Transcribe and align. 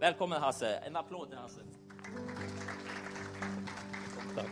Välkommen 0.00 0.42
Hasse, 0.42 0.76
en 0.76 0.96
applåd 0.96 1.28
till 1.28 1.38
Hasse. 1.38 1.60
Tack. 4.34 4.50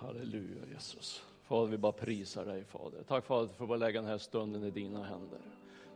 Halleluja 0.00 0.66
Jesus. 0.74 1.22
Fader, 1.42 1.70
vi 1.70 1.78
bara 1.78 1.92
prisar 1.92 2.44
dig 2.44 2.64
Fader. 2.64 3.02
Tack 3.08 3.24
Fader 3.24 3.44
att 3.44 3.50
vi 3.50 3.54
får 3.54 3.66
bara 3.66 3.78
lägga 3.78 4.00
den 4.00 4.10
här 4.10 4.18
stunden 4.18 4.64
i 4.64 4.70
dina 4.70 5.04
händer. 5.04 5.40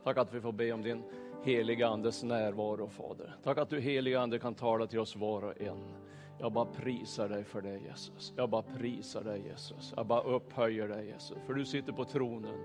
Tack 0.05 0.19
att 0.19 0.35
vi 0.35 0.41
får 0.41 0.53
be 0.53 0.73
om 0.73 0.83
din 0.83 1.03
heliga 1.45 1.89
Andes 1.89 2.23
närvaro 2.23 2.89
Fader. 2.89 3.35
Tack 3.43 3.59
att 3.59 3.71
du 3.71 3.81
heliga 3.81 4.21
Ande 4.21 4.39
kan 4.39 4.55
tala 4.55 4.87
till 4.87 4.99
oss 4.99 5.17
var 5.17 5.45
och 5.45 5.61
en. 5.61 5.95
Jag 6.39 6.53
bara 6.53 6.67
prisar 6.67 7.29
dig 7.29 7.45
för 7.45 7.63
det 7.63 7.79
Jesus. 7.79 8.33
Jag 8.37 8.51
bara 8.51 8.63
prisar 8.63 9.25
dig 9.25 9.43
Jesus. 9.47 9.93
Jag 9.97 10.07
bara 10.07 10.23
upphöjer 10.23 10.89
dig 10.89 11.07
Jesus. 11.07 11.39
För 11.47 11.55
du 11.55 11.65
sitter 11.65 11.93
på 11.93 12.05
tronen. 12.05 12.65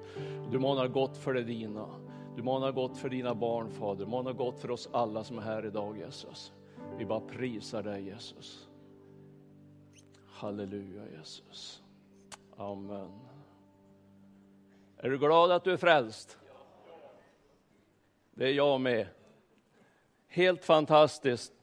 Du 0.52 0.60
manar 0.60 0.88
gott 0.88 1.18
för 1.18 1.34
det 1.34 1.44
dina. 1.44 1.88
Du 2.36 2.44
månar 2.44 2.72
gott 2.72 2.98
för 2.98 3.10
dina 3.10 3.36
barn 3.36 3.72
Fader. 3.72 4.06
Du 4.06 4.12
månar 4.12 4.34
gott 4.34 4.60
för 4.60 4.72
oss 4.72 4.90
alla 4.92 5.24
som 5.24 5.38
är 5.38 5.42
här 5.42 5.66
idag 5.66 5.98
Jesus. 5.98 6.54
Vi 6.98 7.06
bara 7.06 7.20
prisar 7.20 7.84
dig 7.84 8.04
Jesus. 8.04 8.68
Halleluja 10.28 11.04
Jesus. 11.18 11.84
Amen. 12.58 13.12
Är 14.98 15.10
du 15.10 15.18
glad 15.18 15.52
att 15.52 15.64
du 15.64 15.72
är 15.74 15.78
frälst? 15.78 16.38
Det 18.34 18.46
är 18.46 18.54
jag 18.54 18.82
med. 18.82 19.08
Helt 20.28 20.66
fantastiskt. 20.66 21.54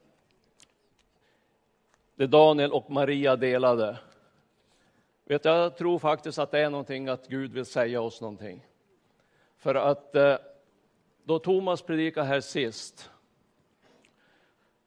Det 2.15 2.27
Daniel 2.27 2.73
och 2.73 2.91
Maria 2.91 3.37
delade. 3.37 3.99
Vet, 5.25 5.45
jag 5.45 5.77
tror 5.77 5.99
faktiskt 5.99 6.39
att 6.39 6.51
det 6.51 6.59
är 6.59 6.71
någonting 6.71 7.09
att 7.09 7.29
Gud 7.29 7.53
vill 7.53 7.65
säga 7.65 8.01
oss 8.01 8.21
någonting. 8.21 8.67
För 9.57 9.75
att 9.75 10.15
eh, 10.15 10.37
då 11.25 11.39
Thomas 11.39 11.83
predikade 11.83 12.27
här 12.27 12.41
sist, 12.41 13.11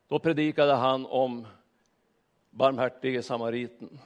då 0.07 0.19
predikade 0.19 0.73
han 0.73 1.05
om 1.05 1.47
barmhärtige 2.49 3.21
samariten. 3.21 3.99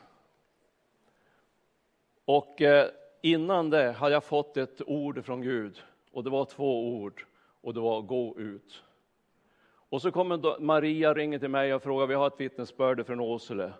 Och 2.25 2.61
eh, 2.61 2.89
innan 3.21 3.69
det 3.69 3.91
hade 3.91 4.13
jag 4.13 4.23
fått 4.23 4.57
ett 4.57 4.81
ord 4.87 5.25
från 5.25 5.41
Gud 5.41 5.81
och 6.11 6.23
det 6.23 6.29
var 6.29 6.45
två 6.45 6.87
ord 6.87 7.25
och 7.61 7.73
det 7.73 7.79
var 7.79 8.01
gå 8.01 8.35
ut. 8.37 8.83
Och 9.89 10.01
så 10.01 10.11
kommer 10.11 10.59
Maria 10.59 11.13
ringer 11.13 11.39
till 11.39 11.49
mig 11.49 11.73
och 11.73 11.83
frågar, 11.83 12.07
vi 12.07 12.13
har 12.13 12.27
ett 12.27 12.39
vittnesbörd 12.39 13.05
från 13.05 13.19
Åsele. 13.19 13.73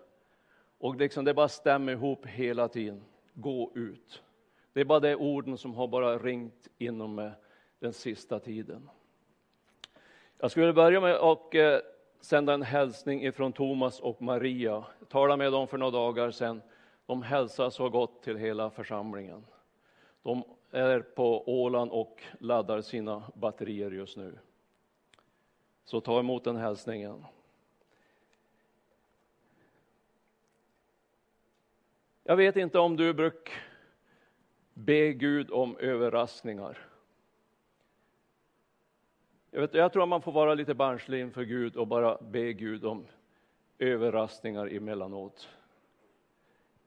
Och 0.78 0.96
liksom 0.96 1.24
det 1.24 1.34
bara 1.34 1.48
stämmer 1.48 1.92
ihop 1.92 2.26
hela 2.26 2.68
tiden. 2.68 3.02
Gå 3.34 3.72
ut. 3.74 4.22
Det 4.72 4.80
är 4.80 4.84
bara 4.84 5.00
de 5.00 5.14
orden 5.14 5.58
som 5.58 5.74
har 5.74 5.88
bara 5.88 6.18
ringt 6.18 6.68
inom 6.78 7.14
mig 7.14 7.32
den 7.80 7.92
sista 7.92 8.38
tiden. 8.38 8.90
Jag 10.38 10.50
skulle 10.50 10.72
börja 10.72 11.00
med 11.00 11.14
att 11.14 11.54
eh, 11.54 11.78
sända 12.20 12.54
en 12.54 12.62
hälsning 12.62 13.24
ifrån 13.24 13.52
Thomas 13.52 14.00
och 14.00 14.22
Maria. 14.22 14.84
Jag 14.98 15.08
talade 15.08 15.36
med 15.36 15.52
dem 15.52 15.68
för 15.68 15.78
några 15.78 15.90
dagar 15.90 16.30
sedan. 16.30 16.62
De 17.06 17.22
hälsar 17.22 17.70
så 17.70 17.88
gott 17.88 18.22
till 18.22 18.36
hela 18.36 18.70
församlingen. 18.70 19.46
De 20.22 20.44
är 20.70 21.00
på 21.00 21.62
Åland 21.62 21.90
och 21.90 22.22
laddar 22.38 22.80
sina 22.80 23.22
batterier 23.34 23.90
just 23.90 24.16
nu. 24.16 24.38
Så 25.84 26.00
ta 26.00 26.18
emot 26.18 26.44
den 26.44 26.56
hälsningen. 26.56 27.24
Jag 32.22 32.36
vet 32.36 32.56
inte 32.56 32.78
om 32.78 32.96
du 32.96 33.14
brukar 33.14 33.54
be 34.74 35.12
Gud 35.12 35.50
om 35.50 35.76
överraskningar. 35.76 36.89
Jag, 39.50 39.60
vet, 39.60 39.74
jag 39.74 39.92
tror 39.92 40.02
att 40.02 40.08
man 40.08 40.22
får 40.22 40.32
vara 40.32 40.54
lite 40.54 40.74
barnslig 40.74 41.20
inför 41.20 41.42
Gud 41.42 41.76
och 41.76 41.86
bara 41.86 42.18
be 42.20 42.52
Gud 42.52 42.84
om 42.84 43.06
överraskningar 43.78 44.66
emellanåt. 44.66 45.48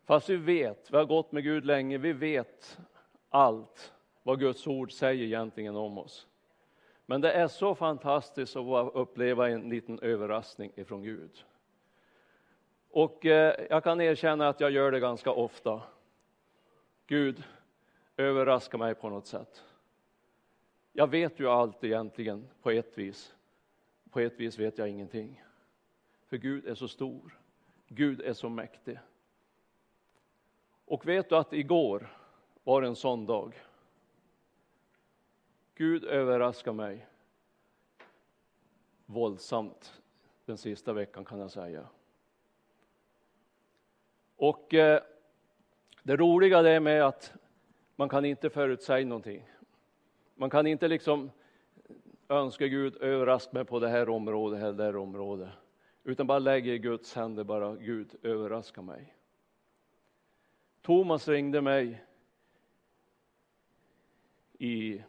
Fast 0.06 0.30
vi 0.30 0.36
vet, 0.36 0.92
vi 0.92 0.98
har 0.98 1.06
gått 1.06 1.32
med 1.32 1.44
Gud 1.44 1.66
länge, 1.66 1.98
vi 1.98 2.14
vet 2.14 2.80
allt 3.30 3.94
vad 4.24 4.40
Guds 4.40 4.68
ord 4.68 4.92
säger 4.92 5.24
egentligen 5.24 5.76
om 5.76 5.98
oss. 5.98 6.28
Men 7.06 7.22
det 7.22 7.32
är 7.32 7.48
så 7.48 7.76
fantastiskt 7.76 8.56
att 8.56 8.96
uppleva 8.96 9.50
en 9.50 9.70
liten 9.70 10.00
överraskning 10.00 10.72
ifrån 10.76 11.04
Gud. 11.04 11.46
Och 12.90 13.26
eh, 13.26 13.66
jag 13.70 13.84
kan 13.84 14.02
erkänna 14.02 14.48
att 14.48 14.60
jag 14.60 14.72
gör 14.72 14.92
det 14.92 15.00
ganska 15.00 15.32
ofta. 15.32 15.82
Gud, 17.08 17.44
överraska 18.18 18.78
mig 18.78 18.96
på 18.96 19.10
något 19.10 19.28
sätt. 19.28 19.64
Jag 20.96 21.08
vet 21.08 21.40
ju 21.40 21.48
allt 21.48 21.84
egentligen 21.84 22.48
på 22.62 22.72
ett 22.72 22.98
vis. 22.98 23.36
På 24.10 24.20
ett 24.20 24.40
vis 24.40 24.60
vet 24.60 24.78
jag 24.78 24.90
ingenting. 24.90 25.44
För 26.26 26.38
Gud 26.38 26.68
är 26.68 26.76
så 26.76 26.88
stor. 26.88 27.40
Gud 27.88 28.22
är 28.22 28.34
så 28.34 28.50
mäktig. 28.50 29.00
Och 30.86 31.08
vet 31.08 31.30
du 31.30 31.36
att 31.36 31.54
igår 31.54 32.18
var 32.64 32.82
en 32.82 32.96
sån 32.96 33.26
dag. 33.26 33.62
Gud 35.76 36.04
överraskar 36.04 36.74
mig 36.74 37.08
våldsamt 39.06 40.02
den 40.46 40.58
sista 40.58 40.94
veckan 40.94 41.26
kan 41.26 41.40
jag 41.40 41.52
säga. 41.52 41.88
Och 44.36 44.74
eh, 44.74 45.04
det 46.04 46.16
roliga 46.16 46.62
det 46.62 46.70
är 46.70 46.80
med 46.80 47.04
att 47.04 47.34
man 47.96 48.10
kan 48.10 48.26
inte 48.26 48.50
förutsäga 48.50 49.08
någonting. 49.08 49.50
Man 50.36 50.50
kan 50.50 50.68
inte 50.68 50.88
liksom 50.88 51.32
önska 52.28 52.68
Gud 52.68 52.96
överraska 52.96 53.50
mig 53.54 53.66
på 53.66 53.80
det 53.80 53.90
här 53.90 54.10
området 54.10 54.62
eller 54.62 54.74
det 54.74 54.84
här 54.84 54.96
området. 54.96 55.50
Utan 56.04 56.28
bara 56.28 56.40
lägga 56.40 56.74
i 56.74 56.80
Guds 56.80 57.14
händer, 57.16 57.44
bara 57.44 57.76
Gud 57.76 58.16
överraska 58.22 58.82
mig. 58.82 59.16
Thomas 60.82 61.28
ringde 61.28 61.62
mig 61.62 62.04
i, 64.54 65.04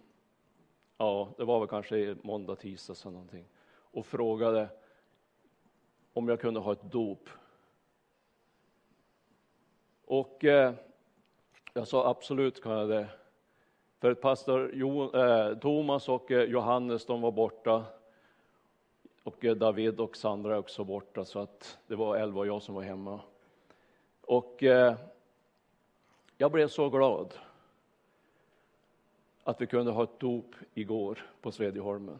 ja 0.97 1.35
det 1.37 1.45
var 1.45 1.61
väl 1.61 1.69
kanske 1.69 2.17
måndag, 2.23 2.57
tisdag 2.57 2.95
så 2.95 3.11
någonting 3.11 3.47
och 3.95 4.07
frågade 4.07 4.69
om 6.13 6.29
jag 6.29 6.41
kunde 6.41 6.61
ha 6.61 6.73
ett 6.73 6.93
dop. 6.93 7.29
Och 10.05 10.45
eh, 10.45 10.75
jag 11.73 11.89
sa 11.89 12.11
absolut 12.11 12.63
kan 12.63 12.73
jag 12.73 12.89
det. 12.89 13.09
För 14.05 14.15
pastor 14.15 14.71
jo, 14.75 15.15
eh, 15.15 15.59
Thomas 15.59 16.09
och 16.09 16.31
eh, 16.31 16.43
Johannes 16.43 17.07
de 17.07 17.21
var 17.21 17.31
borta. 17.33 17.85
Och 19.23 19.45
eh, 19.45 19.57
David 19.57 20.01
och 20.01 20.17
Sandra 20.17 20.55
är 20.55 20.59
också 20.59 20.85
borta 20.85 21.25
så 21.25 21.39
att 21.39 21.79
det 21.87 21.97
var 21.97 22.17
Elva 22.17 22.41
och 22.41 22.47
jag 22.47 22.63
som 22.63 22.75
var 22.75 22.83
hemma. 22.83 23.21
Och 24.21 24.63
eh, 24.63 24.95
jag 26.37 26.53
blev 26.53 26.69
så 26.69 26.89
glad 26.89 27.35
att 29.45 29.61
vi 29.61 29.67
kunde 29.67 29.93
ha 29.93 30.03
ett 30.03 30.21
dop 30.21 30.55
igår 30.75 31.27
på 31.41 31.53
Svedjeholmen. 31.53 32.19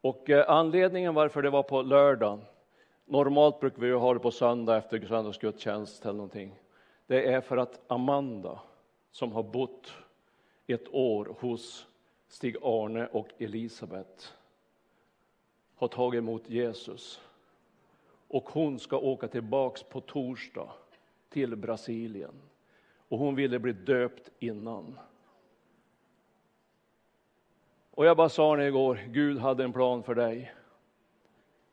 Och 0.00 0.30
eh, 0.30 0.50
anledningen 0.50 1.14
varför 1.14 1.42
det 1.42 1.50
var 1.50 1.62
på 1.62 1.82
lördagen, 1.82 2.40
normalt 3.04 3.60
brukar 3.60 3.82
vi 3.82 3.92
ha 3.92 4.14
det 4.14 4.20
på 4.20 4.30
söndag 4.30 4.76
efter 4.76 5.06
söndagsgudstjänst 5.06 6.04
eller 6.04 6.14
någonting. 6.14 6.54
Det 7.08 7.32
är 7.32 7.40
för 7.40 7.56
att 7.56 7.80
Amanda, 7.86 8.60
som 9.10 9.32
har 9.32 9.42
bott 9.42 9.92
ett 10.66 10.94
år 10.94 11.36
hos 11.40 11.86
Stig-Arne 12.28 13.06
och 13.06 13.28
Elisabet, 13.38 14.34
har 15.74 15.88
tagit 15.88 16.18
emot 16.18 16.50
Jesus. 16.50 17.20
Och 18.28 18.48
hon 18.50 18.78
ska 18.78 18.98
åka 18.98 19.28
tillbaks 19.28 19.82
på 19.82 20.00
torsdag 20.00 20.72
till 21.28 21.56
Brasilien. 21.56 22.34
Och 23.08 23.18
hon 23.18 23.34
ville 23.34 23.58
bli 23.58 23.72
döpt 23.72 24.30
innan. 24.38 24.98
Och 27.90 28.06
jag 28.06 28.16
bara 28.16 28.28
sa 28.28 28.50
henne 28.50 28.66
igår, 28.66 29.00
Gud 29.06 29.38
hade 29.38 29.64
en 29.64 29.72
plan 29.72 30.02
för 30.02 30.14
dig. 30.14 30.54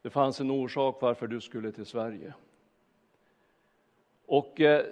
Det 0.02 0.10
fanns 0.10 0.42
en 0.42 0.52
orsak 0.52 1.02
varför 1.02 1.28
du 1.28 1.42
skulle 1.42 1.72
till 1.72 1.86
Sverige. 1.86 2.34
Och 4.26 4.62
eh, 4.62 4.86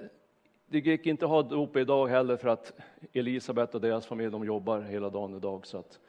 det 0.73 0.79
gick 0.79 1.05
inte 1.05 1.25
att 1.25 1.31
ha 1.31 1.41
dop 1.41 1.75
idag 1.75 2.07
heller 2.07 2.37
för 2.37 2.47
att 2.47 2.73
Elisabet 3.13 3.75
och 3.75 3.81
deras 3.81 4.05
familj 4.05 4.31
de 4.31 4.45
jobbar 4.45 4.81
hela 4.81 5.09
dagen 5.09 5.35
idag. 5.35 5.67
Så 5.67 5.77
att 5.77 5.99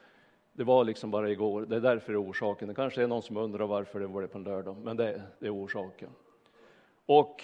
det 0.53 0.63
var 0.63 0.83
liksom 0.83 1.11
bara 1.11 1.29
igår. 1.29 1.65
Det 1.65 1.75
är 1.75 1.79
därför 1.79 2.13
det 2.13 2.17
är 2.17 2.29
orsaken. 2.29 2.67
Det 2.67 2.73
kanske 2.73 3.03
är 3.03 3.07
någon 3.07 3.21
som 3.21 3.37
undrar 3.37 3.67
varför 3.67 3.99
det 3.99 4.07
var 4.07 4.21
det 4.21 4.27
på 4.27 4.37
en 4.37 4.43
lördag, 4.43 4.77
men 4.83 4.97
det, 4.97 5.21
det 5.39 5.45
är 5.45 5.53
orsaken. 5.53 6.09
Och 7.05 7.43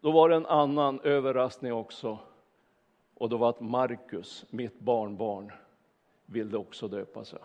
då 0.00 0.10
var 0.10 0.28
det 0.28 0.36
en 0.36 0.46
annan 0.46 1.00
överraskning 1.00 1.72
också. 1.72 2.18
Och 3.14 3.28
då 3.28 3.36
var 3.36 3.50
att 3.50 3.60
Markus, 3.60 4.44
mitt 4.50 4.80
barnbarn, 4.80 5.52
ville 6.26 6.56
också 6.56 6.88
döpa 6.88 7.24
sig. 7.24 7.38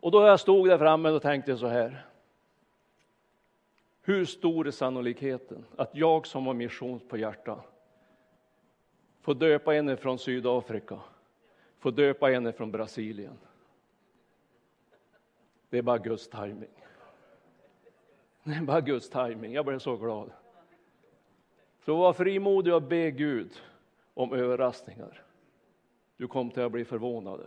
Och 0.00 0.10
då 0.10 0.22
jag 0.22 0.40
stod 0.40 0.68
där 0.68 0.78
framme 0.78 1.10
och 1.10 1.22
tänkte 1.22 1.56
så 1.56 1.66
här. 1.66 2.07
Hur 4.08 4.24
stor 4.24 4.66
är 4.66 4.70
sannolikheten 4.70 5.64
att 5.76 5.94
jag 5.94 6.26
som 6.26 6.46
har 6.46 6.54
mission 6.54 7.00
på 7.00 7.16
hjärta 7.16 7.60
får 9.20 9.34
döpa 9.34 9.74
en 9.74 9.96
från 9.96 10.18
Sydafrika, 10.18 11.00
får 11.78 11.90
döpa 11.90 12.32
en 12.32 12.52
från 12.52 12.70
Brasilien. 12.70 13.38
Det 15.70 15.78
är 15.78 15.82
bara 15.82 15.98
Guds 15.98 16.28
timing. 16.28 16.84
Det 18.44 18.50
är 18.52 18.62
bara 18.62 18.80
Guds 18.80 19.10
timing. 19.10 19.52
Jag 19.52 19.64
blev 19.66 19.78
så 19.78 19.96
glad. 19.96 20.30
Så 21.84 21.96
var 21.96 22.12
frimodig 22.12 22.74
och 22.74 22.82
be 22.82 23.10
Gud 23.10 23.60
om 24.14 24.32
överraskningar. 24.32 25.22
Du 26.16 26.28
kommer 26.28 26.50
till 26.50 26.62
att 26.62 26.72
bli 26.72 26.84
förvånad. 26.84 27.40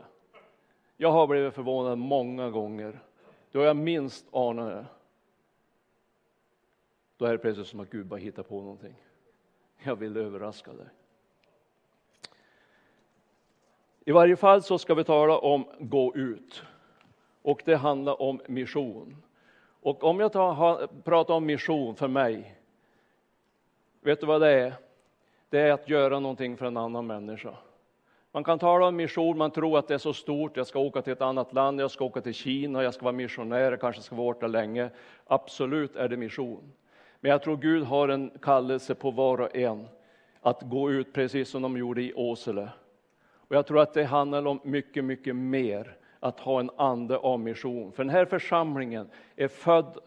Jag 0.97 1.11
har 1.11 1.27
blivit 1.27 1.53
förvånad 1.53 1.97
många 1.97 2.49
gånger 2.49 2.99
då 3.51 3.61
jag 3.61 3.75
minst 3.75 4.25
anar 4.31 4.69
det. 4.69 4.85
Då 7.21 7.27
är 7.27 7.31
det 7.31 7.37
precis 7.37 7.67
som 7.67 7.79
att 7.79 7.89
Gud 7.89 8.05
bara 8.05 8.19
hittar 8.19 8.43
på 8.43 8.61
någonting. 8.61 8.95
Jag 9.83 9.95
vill 9.95 10.17
överraska 10.17 10.73
dig. 10.73 10.85
I 14.05 14.11
varje 14.11 14.35
fall 14.35 14.63
så 14.63 14.77
ska 14.77 14.93
vi 14.93 15.03
tala 15.03 15.37
om 15.37 15.65
gå 15.79 16.15
ut. 16.15 16.63
Och 17.41 17.61
det 17.65 17.75
handlar 17.75 18.21
om 18.21 18.41
mission. 18.47 19.17
Och 19.81 20.03
om 20.03 20.19
jag 20.19 20.33
tar, 20.33 20.87
pratar 21.03 21.33
om 21.33 21.45
mission 21.45 21.95
för 21.95 22.07
mig, 22.07 22.59
vet 24.01 24.19
du 24.19 24.25
vad 24.25 24.41
det 24.41 24.51
är? 24.51 24.73
Det 25.49 25.59
är 25.59 25.71
att 25.71 25.89
göra 25.89 26.19
någonting 26.19 26.57
för 26.57 26.65
en 26.65 26.77
annan 26.77 27.07
människa. 27.07 27.57
Man 28.31 28.43
kan 28.43 28.59
tala 28.59 28.87
om 28.87 28.95
mission, 28.95 29.37
man 29.37 29.51
tror 29.51 29.79
att 29.79 29.87
det 29.87 29.93
är 29.93 29.97
så 29.97 30.13
stort, 30.13 30.57
jag 30.57 30.67
ska 30.67 30.79
åka 30.79 31.01
till 31.01 31.13
ett 31.13 31.21
annat 31.21 31.53
land, 31.53 31.81
jag 31.81 31.91
ska 31.91 32.05
åka 32.05 32.21
till 32.21 32.33
Kina, 32.33 32.83
jag 32.83 32.93
ska 32.93 33.03
vara 33.03 33.15
missionär, 33.15 33.71
jag 33.71 33.81
kanske 33.81 34.01
ska 34.01 34.15
vara 34.15 34.33
borta 34.33 34.47
länge. 34.47 34.89
Absolut 35.25 35.95
är 35.95 36.09
det 36.09 36.17
mission. 36.17 36.71
Men 37.21 37.31
jag 37.31 37.43
tror 37.43 37.57
Gud 37.57 37.83
har 37.83 38.09
en 38.09 38.31
kallelse 38.41 38.95
på 38.95 39.11
var 39.11 39.41
och 39.41 39.55
en 39.55 39.87
att 40.41 40.61
gå 40.61 40.91
ut 40.91 41.13
precis 41.13 41.49
som 41.49 41.61
de 41.61 41.77
gjorde 41.77 42.01
i 42.01 42.13
Åsele. 42.13 42.69
Och 43.33 43.55
jag 43.55 43.67
tror 43.67 43.79
att 43.79 43.93
det 43.93 44.03
handlar 44.03 44.47
om 44.47 44.59
mycket, 44.63 45.03
mycket 45.03 45.35
mer 45.35 45.97
att 46.19 46.39
ha 46.39 46.59
en 46.59 46.69
ande 46.77 47.17
av 47.17 47.39
mission. 47.39 47.91
För 47.91 48.03
den 48.03 48.09
här 48.09 48.25
församlingen 48.25 49.09
är 49.35 49.47
född, 49.47 49.97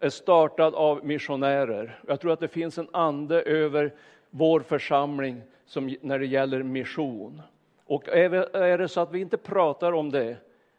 är 0.00 0.10
startad 0.10 0.74
av 0.74 1.04
missionärer. 1.04 2.00
Jag 2.06 2.20
tror 2.20 2.32
att 2.32 2.40
det 2.40 2.48
finns 2.48 2.78
en 2.78 2.88
ande 2.92 3.42
över 3.42 3.94
vår 4.30 4.60
församling 4.60 5.42
som, 5.66 5.96
när 6.00 6.18
det 6.18 6.26
gäller 6.26 6.62
mission. 6.62 7.42
Och 7.86 8.08
är 8.08 8.78
det 8.78 8.88
så 8.88 9.00
att 9.00 9.12
vi 9.12 9.20
inte 9.20 9.36
pratar 9.36 9.92
om 9.92 10.10
det 10.10 10.36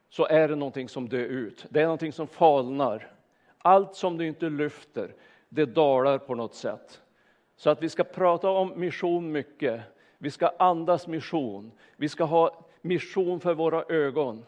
så 0.10 0.26
är 0.26 0.48
det 0.48 0.56
någonting 0.56 0.90
som 0.90 1.10
dör 1.10 1.20
ut. 1.20 1.66
Det 1.70 1.80
är 1.80 1.84
någonting 1.84 2.14
som 2.14 2.28
falnar. 2.28 3.12
Allt 3.58 3.96
som 3.96 4.18
du 4.18 4.28
inte 4.28 4.50
lyfter, 4.50 5.14
det 5.50 5.66
dalar 5.66 6.18
på 6.18 6.36
något 6.36 6.54
sätt. 6.54 7.02
Så 7.56 7.70
att 7.70 7.84
vi 7.84 7.90
ska 7.90 8.04
prata 8.04 8.50
om 8.50 8.80
mission 8.80 9.32
mycket. 9.32 9.82
Vi 10.18 10.32
ska 10.32 10.52
andas 10.60 11.08
mission. 11.08 11.72
Vi 11.98 12.10
ska 12.10 12.24
ha 12.24 12.66
mission 12.82 13.40
för 13.40 13.54
våra 13.54 13.84
ögon. 13.84 14.46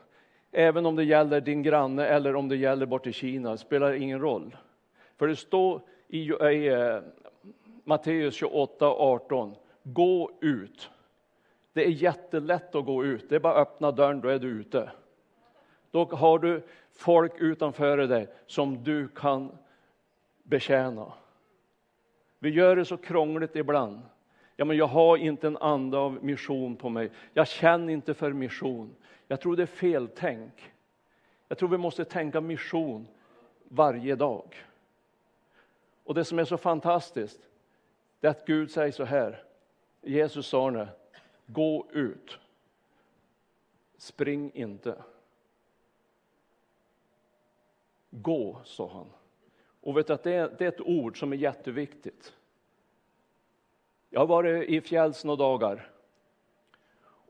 Även 0.52 0.86
om 0.86 0.96
det 0.96 1.04
gäller 1.04 1.42
din 1.42 1.64
granne 1.64 2.06
eller 2.06 2.36
om 2.36 2.50
det 2.50 2.56
gäller 2.56 2.86
bort 2.86 3.08
i 3.08 3.14
Kina, 3.14 3.52
Det 3.52 3.58
spelar 3.58 3.94
ingen 3.94 4.20
roll. 4.20 4.56
För 5.18 5.28
det 5.28 5.36
står 5.36 5.82
i, 6.08 6.30
eh, 6.30 6.48
i 6.48 6.68
eh, 6.68 7.00
Matteus 7.84 8.36
28, 8.36 8.88
18, 8.88 9.56
gå 9.84 10.32
ut. 10.42 10.90
Det 11.74 11.86
är 11.86 11.90
jättelätt 11.90 12.76
att 12.76 12.86
gå 12.86 13.06
ut, 13.06 13.30
det 13.30 13.36
är 13.36 13.40
bara 13.40 13.54
att 13.54 13.68
öppna 13.68 13.92
dörren, 13.92 14.22
då 14.22 14.30
är 14.30 14.40
du 14.40 14.48
ute. 14.48 14.92
Då 15.92 16.06
har 16.06 16.40
du 16.40 16.64
folk 16.92 17.32
utanför 17.38 17.98
dig 17.98 18.28
som 18.48 18.84
du 18.84 19.08
kan 19.08 19.58
betjäna. 20.52 21.14
Vi 22.40 22.50
gör 22.50 22.76
det 22.76 22.86
så 22.86 22.98
krångligt 22.98 23.56
ibland. 23.56 24.02
Ja, 24.56 24.66
men 24.66 24.78
jag 24.78 24.88
har 24.88 25.18
inte 25.18 25.48
en 25.48 25.58
ande 25.58 25.98
av 25.98 26.24
mission 26.24 26.76
på 26.76 26.90
mig. 26.90 27.12
Jag 27.34 27.48
känner 27.48 27.94
inte 27.94 28.14
för 28.14 28.34
mission. 28.34 28.96
Jag 29.28 29.42
tror 29.42 29.56
det 29.56 29.64
är 29.64 29.68
fel 29.68 30.10
tänk. 30.16 30.72
Jag 31.48 31.58
tror 31.58 31.70
vi 31.70 31.78
måste 31.78 32.06
tänka 32.06 32.42
mission 32.42 33.08
varje 33.64 34.16
dag. 34.16 34.66
Och 36.04 36.14
det 36.14 36.26
som 36.26 36.40
är 36.40 36.46
så 36.46 36.58
fantastiskt, 36.58 37.40
det 38.20 38.28
är 38.28 38.32
att 38.32 38.46
Gud 38.46 38.72
säger 38.72 38.92
så 38.92 39.04
här. 39.04 39.44
Jesus 40.02 40.48
sa 40.48 40.70
nu, 40.70 40.88
gå 41.46 41.88
ut. 41.92 42.40
Spring 43.98 44.52
inte. 44.54 45.04
Gå, 48.10 48.62
sa 48.64 48.90
han. 48.94 49.21
Och 49.82 49.98
vet 49.98 50.10
att 50.10 50.24
det 50.24 50.34
är, 50.34 50.56
det 50.58 50.66
är 50.66 50.70
ett 50.70 50.82
ord 50.82 51.20
som 51.20 51.34
är 51.34 51.38
jätteviktigt. 51.38 52.34
Jag 54.10 54.20
har 54.20 54.28
varit 54.28 54.70
i 54.70 54.82
fjälls 54.82 55.26
några 55.26 55.38
dagar 55.38 55.92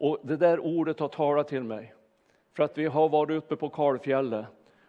och 0.02 0.20
det 0.24 0.38
där 0.38 0.60
ordet 0.60 1.00
har 1.00 1.08
talat 1.08 1.48
till 1.48 1.64
mig. 1.64 1.94
För 2.54 2.64
att 2.64 2.78
vi 2.78 2.86
har 2.86 3.10
varit 3.10 3.38
uppe 3.38 3.56
på 3.56 3.70
Karlfjället. 3.70 4.46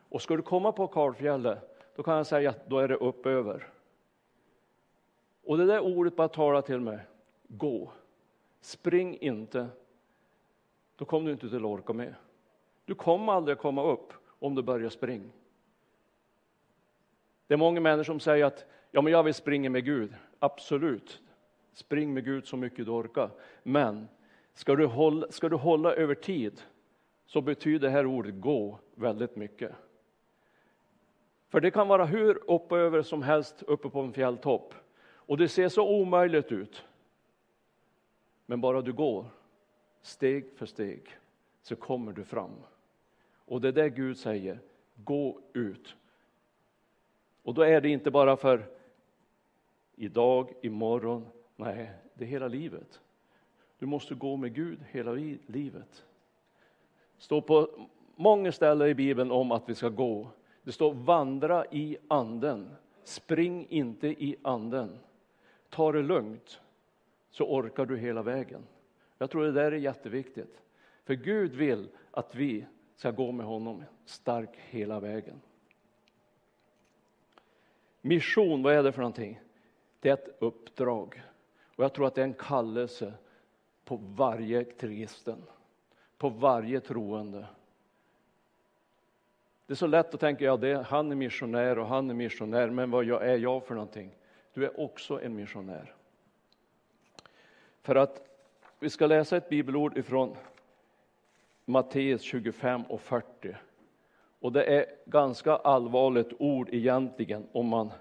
Och 0.08 0.22
ska 0.22 0.36
du 0.36 0.42
komma 0.42 0.72
på 0.72 0.86
Karlfjället, 0.86 1.58
då 1.96 2.02
kan 2.02 2.16
jag 2.16 2.26
säga 2.26 2.50
att 2.50 2.68
då 2.68 2.78
är 2.78 2.88
det 2.88 2.94
uppöver. 2.94 3.68
Och 5.44 5.58
det 5.58 5.66
där 5.66 5.80
ordet 5.80 6.16
bara 6.16 6.28
talar 6.28 6.62
till 6.62 6.80
mig. 6.80 6.98
Gå. 7.48 7.92
Spring 8.60 9.18
inte. 9.18 9.68
Då 10.96 11.04
kommer 11.04 11.26
du 11.26 11.32
inte 11.32 11.48
till 11.48 11.56
att 11.56 11.64
orka 11.64 11.92
med. 11.92 12.14
Du 12.84 12.94
kommer 12.94 13.32
aldrig 13.32 13.58
komma 13.58 13.82
upp 13.82 14.12
om 14.38 14.54
du 14.54 14.62
börjar 14.62 14.90
springa. 14.90 15.28
Det 17.52 17.56
är 17.56 17.58
många 17.58 17.81
människor 17.81 18.04
som 18.04 18.20
säger 18.20 18.44
att 18.44 18.64
ja, 18.90 19.02
men 19.02 19.12
jag 19.12 19.22
vill 19.22 19.34
springa 19.34 19.70
med 19.70 19.84
Gud. 19.84 20.14
Absolut, 20.38 21.22
spring 21.72 22.14
med 22.14 22.25
Gud 22.25 22.46
så 22.46 22.56
mycket 22.56 22.87
du 22.87 22.90
orkar. 22.90 23.31
Men 23.62 24.08
ska 24.54 24.76
du 24.76 24.87
hålla, 24.87 25.31
ska 25.31 25.49
du 25.49 25.56
hålla 25.56 25.94
över 25.94 26.14
tid 26.14 26.62
så 27.26 27.40
betyder 27.40 27.88
det 27.88 27.90
här 27.90 28.06
ordet 28.06 28.40
gå 28.40 28.78
väldigt 28.94 29.37
mycket. 29.37 29.72
För 31.49 31.60
det 31.60 31.70
kan 31.70 31.88
vara 31.88 32.04
hur 32.04 32.37
uppe 32.37 32.75
och 32.75 32.81
över 32.81 33.02
som 33.02 33.22
helst 33.22 33.62
uppe 33.62 33.88
på 33.88 34.00
en 34.00 34.12
fjälltopp 34.12 34.75
och 35.02 35.38
det 35.38 35.48
ser 35.48 35.69
så 35.69 35.88
omöjligt 35.88 36.52
ut. 36.52 36.84
Men 38.46 38.60
bara 38.60 38.82
du 38.82 38.93
går 38.93 39.26
steg 40.02 40.52
för 40.56 40.66
steg 40.66 41.19
så 41.62 41.76
kommer 41.76 42.12
du 42.12 42.25
fram. 42.25 42.55
Och 43.44 43.60
det 43.60 43.69
är 43.69 43.72
det 43.72 43.90
Gud 43.90 44.19
säger, 44.19 44.58
gå 44.94 45.40
ut. 45.52 45.96
Och 47.42 47.54
då 47.54 47.62
är 47.62 47.80
det 47.80 47.88
inte 47.88 48.10
bara 48.10 48.36
för 48.36 48.66
idag, 49.94 50.52
imorgon, 50.62 51.26
nej, 51.56 51.90
det 52.14 52.24
är 52.24 52.28
hela 52.28 52.48
livet. 52.48 53.00
Du 53.78 53.86
måste 53.86 54.14
gå 54.14 54.36
med 54.36 54.54
Gud 54.54 54.78
hela 54.90 55.12
livet. 55.46 56.05
Det 57.17 57.22
står 57.22 57.40
på 57.40 57.69
många 58.17 58.52
ställen 58.52 58.88
i 58.88 58.94
Bibeln 58.94 59.31
om 59.31 59.52
att 59.52 59.69
vi 59.69 59.74
ska 59.74 59.88
gå. 59.88 60.28
Det 60.62 60.72
står 60.72 60.94
vandra 60.94 61.67
i 61.70 61.96
anden. 62.08 62.70
Spring 63.05 63.67
inte 63.69 64.08
i 64.08 64.36
anden. 64.43 64.98
Ta 65.69 65.93
det 65.93 66.02
lugnt 66.02 66.60
så 67.31 67.44
orkar 67.44 67.86
du 67.86 67.96
hela 67.96 68.22
vägen. 68.22 68.62
Jag 69.19 69.31
tror 69.31 69.44
det 69.44 69.52
där 69.52 69.72
är 69.72 69.76
jätteviktigt. 69.76 70.62
För 71.05 71.14
Gud 71.14 71.55
vill 71.55 71.88
att 72.10 72.34
vi 72.34 72.67
ska 72.96 73.10
gå 73.10 73.32
med 73.32 73.46
honom 73.46 73.84
stark 74.05 74.50
hela 74.56 75.00
vägen. 75.00 75.40
Mission, 78.02 78.62
vad 78.62 78.74
är 78.74 78.82
det 78.82 78.92
för 78.92 79.00
någonting? 79.00 79.40
Det 80.00 80.08
är 80.08 80.14
ett 80.14 80.36
uppdrag. 80.38 81.22
Och 81.76 81.84
jag 81.84 81.92
tror 81.92 82.06
att 82.06 82.14
det 82.14 82.20
är 82.20 82.24
en 82.26 82.34
kallelse 82.34 83.12
på 83.84 83.96
varje 83.96 84.64
kristen, 84.64 85.42
på 86.18 86.28
varje 86.28 86.80
troende. 86.80 87.46
Det 89.66 89.72
är 89.72 89.76
så 89.76 89.86
lätt 89.86 90.14
att 90.14 90.20
tänka, 90.20 90.44
ja, 90.44 90.56
det, 90.56 90.82
han 90.82 91.10
är 91.10 91.16
missionär 91.16 91.78
och 91.78 91.86
han 91.86 92.10
är 92.10 92.14
missionär, 92.14 92.70
men 92.70 92.90
vad 92.90 93.08
är 93.08 93.38
jag 93.38 93.64
för 93.64 93.74
någonting? 93.74 94.14
Du 94.54 94.64
är 94.64 94.80
också 94.80 95.20
en 95.20 95.36
missionär. 95.36 95.94
För 97.82 97.94
att 97.94 98.28
vi 98.78 98.90
ska 98.90 99.06
läsa 99.06 99.36
ett 99.36 99.48
bibelord 99.48 99.98
ifrån 99.98 100.36
Matteus 101.64 102.22
25 102.22 102.82
och 102.82 103.00
40. 103.00 103.56
Och 104.43 104.53
det 104.53 104.65
är 104.65 104.87
ganska 105.06 105.56
allvarligt 105.56 106.32
ord 106.39 106.69
egentligen 106.72 107.46
om 107.53 107.67
man 107.67 107.93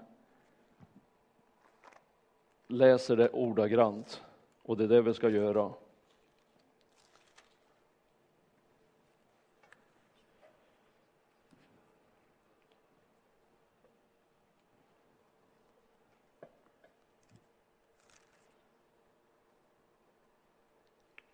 läser 2.66 3.16
det 3.16 3.28
ordagrant. 3.28 4.22
Och 4.62 4.76
det 4.76 4.84
är 4.84 4.88
det 4.88 5.02
vi 5.02 5.14
ska 5.14 5.28
göra. 5.28 5.72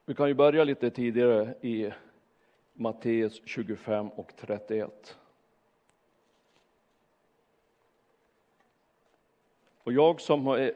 Vi 0.04 0.14
kan 0.14 0.28
ju 0.28 0.34
börja 0.34 0.64
lite 0.64 0.90
tidigare 0.90 1.54
i 1.60 1.92
Matteus 2.80 3.42
25 3.44 4.08
och 4.08 4.32
31. 4.36 5.16
Och 9.82 9.92
jag 9.92 10.20
som 10.20 10.46
är 10.46 10.72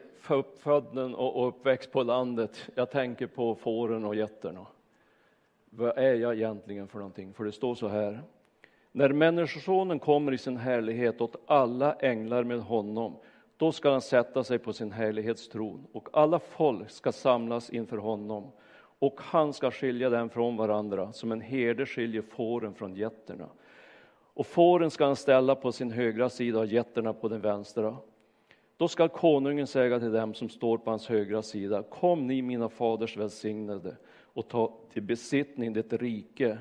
född 0.57 0.97
och 0.97 1.47
uppväxt 1.47 1.91
på 1.91 2.03
landet, 2.03 2.69
jag 2.75 2.91
tänker 2.91 3.27
på 3.27 3.55
fåren 3.55 4.05
och 4.05 4.15
getterna. 4.15 4.65
Vad 5.69 5.97
är 5.97 6.13
jag 6.13 6.33
egentligen 6.35 6.87
för 6.87 6.97
någonting? 6.97 7.33
För 7.33 7.43
det 7.43 7.51
står 7.51 7.75
så 7.75 7.87
här. 7.87 8.21
När 8.91 9.09
Människosonen 9.09 9.99
kommer 9.99 10.31
i 10.31 10.37
sin 10.37 10.57
härlighet 10.57 11.21
åt 11.21 11.35
alla 11.45 11.93
änglar 11.93 12.43
med 12.43 12.59
honom, 12.59 13.15
då 13.57 13.71
ska 13.71 13.91
han 13.91 14.01
sätta 14.01 14.43
sig 14.43 14.59
på 14.59 14.73
sin 14.73 14.91
härlighetstron 14.91 15.87
och 15.91 16.09
alla 16.13 16.39
folk 16.39 16.89
ska 16.89 17.11
samlas 17.11 17.69
inför 17.69 17.97
honom 17.97 18.51
och 19.03 19.21
han 19.21 19.53
ska 19.53 19.71
skilja 19.71 20.09
dem 20.09 20.29
från 20.29 20.57
varandra 20.57 21.13
som 21.13 21.31
en 21.31 21.41
herde 21.41 21.85
skiljer 21.85 22.21
fåren 22.21 22.73
från 22.73 22.95
getterna. 22.95 23.49
Och 24.33 24.47
fåren 24.47 24.91
ska 24.91 25.05
han 25.05 25.15
ställa 25.15 25.55
på 25.55 25.71
sin 25.71 25.91
högra 25.91 26.29
sida 26.29 26.59
och 26.59 26.65
getterna 26.65 27.13
på 27.13 27.27
den 27.27 27.41
vänstra. 27.41 27.97
Då 28.77 28.87
skall 28.87 29.09
konungen 29.09 29.67
säga 29.67 29.99
till 29.99 30.11
dem 30.11 30.33
som 30.33 30.49
står 30.49 30.77
på 30.77 30.89
hans 30.89 31.07
högra 31.07 31.41
sida, 31.41 31.83
kom 31.83 32.27
ni 32.27 32.41
mina 32.41 32.69
faders 32.69 33.17
välsignade 33.17 33.97
och 34.33 34.47
ta 34.47 34.77
till 34.93 35.03
besittning 35.03 35.73
det 35.73 35.93
rike 35.93 36.57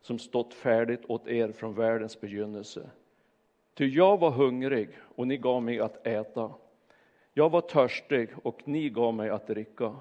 som 0.00 0.18
stått 0.18 0.54
färdigt 0.54 1.04
åt 1.06 1.28
er 1.28 1.52
från 1.52 1.74
världens 1.74 2.20
begynnelse. 2.20 2.90
Ty 3.74 3.86
jag 3.86 4.20
var 4.20 4.30
hungrig 4.30 4.88
och 5.14 5.26
ni 5.26 5.36
gav 5.36 5.62
mig 5.62 5.80
att 5.80 6.06
äta. 6.06 6.50
Jag 7.34 7.50
var 7.50 7.60
törstig 7.60 8.28
och 8.42 8.68
ni 8.68 8.88
gav 8.88 9.14
mig 9.14 9.30
att 9.30 9.46
dricka. 9.46 9.96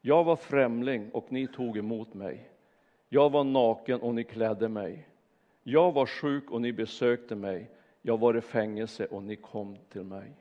Jag 0.00 0.24
var 0.24 0.36
främling 0.36 1.10
och 1.10 1.32
ni 1.32 1.46
tog 1.46 1.78
emot 1.78 2.14
mig. 2.14 2.50
Jag 3.08 3.30
var 3.30 3.44
naken 3.44 4.00
och 4.00 4.14
ni 4.14 4.24
klädde 4.24 4.68
mig. 4.68 5.08
Jag 5.62 5.92
var 5.92 6.06
sjuk 6.06 6.50
och 6.50 6.60
ni 6.60 6.72
besökte 6.72 7.34
mig. 7.34 7.70
Jag 8.02 8.18
var 8.18 8.36
i 8.36 8.40
fängelse 8.40 9.06
och 9.06 9.22
ni 9.22 9.36
kom 9.36 9.76
till 9.88 10.02
mig. 10.02 10.32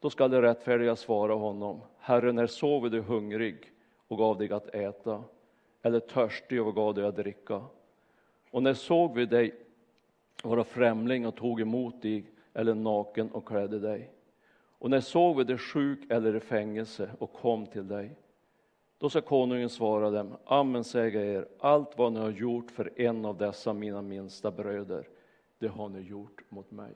Då 0.00 0.10
skall 0.10 0.30
det 0.30 0.42
rättfärdiga 0.42 0.96
svara 0.96 1.34
honom, 1.34 1.80
Herre, 1.98 2.32
när 2.32 2.46
såg 2.46 2.82
vi 2.82 2.88
dig 2.88 3.00
hungrig 3.00 3.72
och 4.08 4.18
gav 4.18 4.38
dig 4.38 4.52
att 4.52 4.74
äta, 4.74 5.24
eller 5.82 6.00
törstig 6.00 6.62
och 6.62 6.74
gav 6.74 6.94
dig 6.94 7.04
att 7.04 7.16
dricka? 7.16 7.62
Och 8.50 8.62
när 8.62 8.74
såg 8.74 9.14
vi 9.14 9.26
dig 9.26 9.54
vara 10.42 10.64
främling 10.64 11.26
och 11.26 11.36
tog 11.36 11.60
emot 11.60 12.02
dig, 12.02 12.24
eller 12.54 12.74
naken 12.74 13.30
och 13.30 13.48
klädde 13.48 13.78
dig? 13.78 14.10
Och 14.78 14.90
när 14.90 15.00
såg 15.00 15.36
vi 15.36 15.44
dig 15.44 15.58
sjuk 15.58 16.10
eller 16.10 16.36
i 16.36 16.40
fängelse 16.40 17.10
och 17.18 17.32
kom 17.32 17.66
till 17.66 17.88
dig? 17.88 18.16
Då 18.98 19.10
ska 19.10 19.20
konungen 19.20 19.68
svara 19.68 20.10
dem, 20.10 20.36
Amen 20.44 20.84
säger 20.84 21.20
er, 21.20 21.48
allt 21.58 21.98
vad 21.98 22.12
ni 22.12 22.20
har 22.20 22.30
gjort 22.30 22.70
för 22.70 23.00
en 23.00 23.24
av 23.24 23.38
dessa 23.38 23.72
mina 23.72 24.02
minsta 24.02 24.50
bröder, 24.50 25.08
det 25.58 25.68
har 25.68 25.88
ni 25.88 26.00
gjort 26.00 26.42
mot 26.48 26.70
mig. 26.70 26.94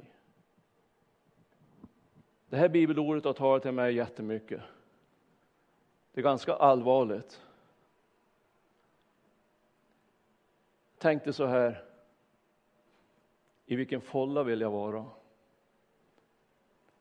Det 2.49 2.57
här 2.57 2.69
bibelordet 2.69 3.25
har 3.25 3.33
talat 3.33 3.63
till 3.63 3.73
mig 3.73 3.95
jättemycket. 3.95 4.61
Det 6.13 6.21
är 6.21 6.23
ganska 6.23 6.55
allvarligt. 6.55 7.43
Tänkte 10.99 11.33
så 11.33 11.47
här, 11.47 11.85
i 13.67 13.77
vilken 13.77 14.01
folla 14.01 14.43
vill 14.43 14.61
jag 14.61 14.71
vara? 14.71 15.07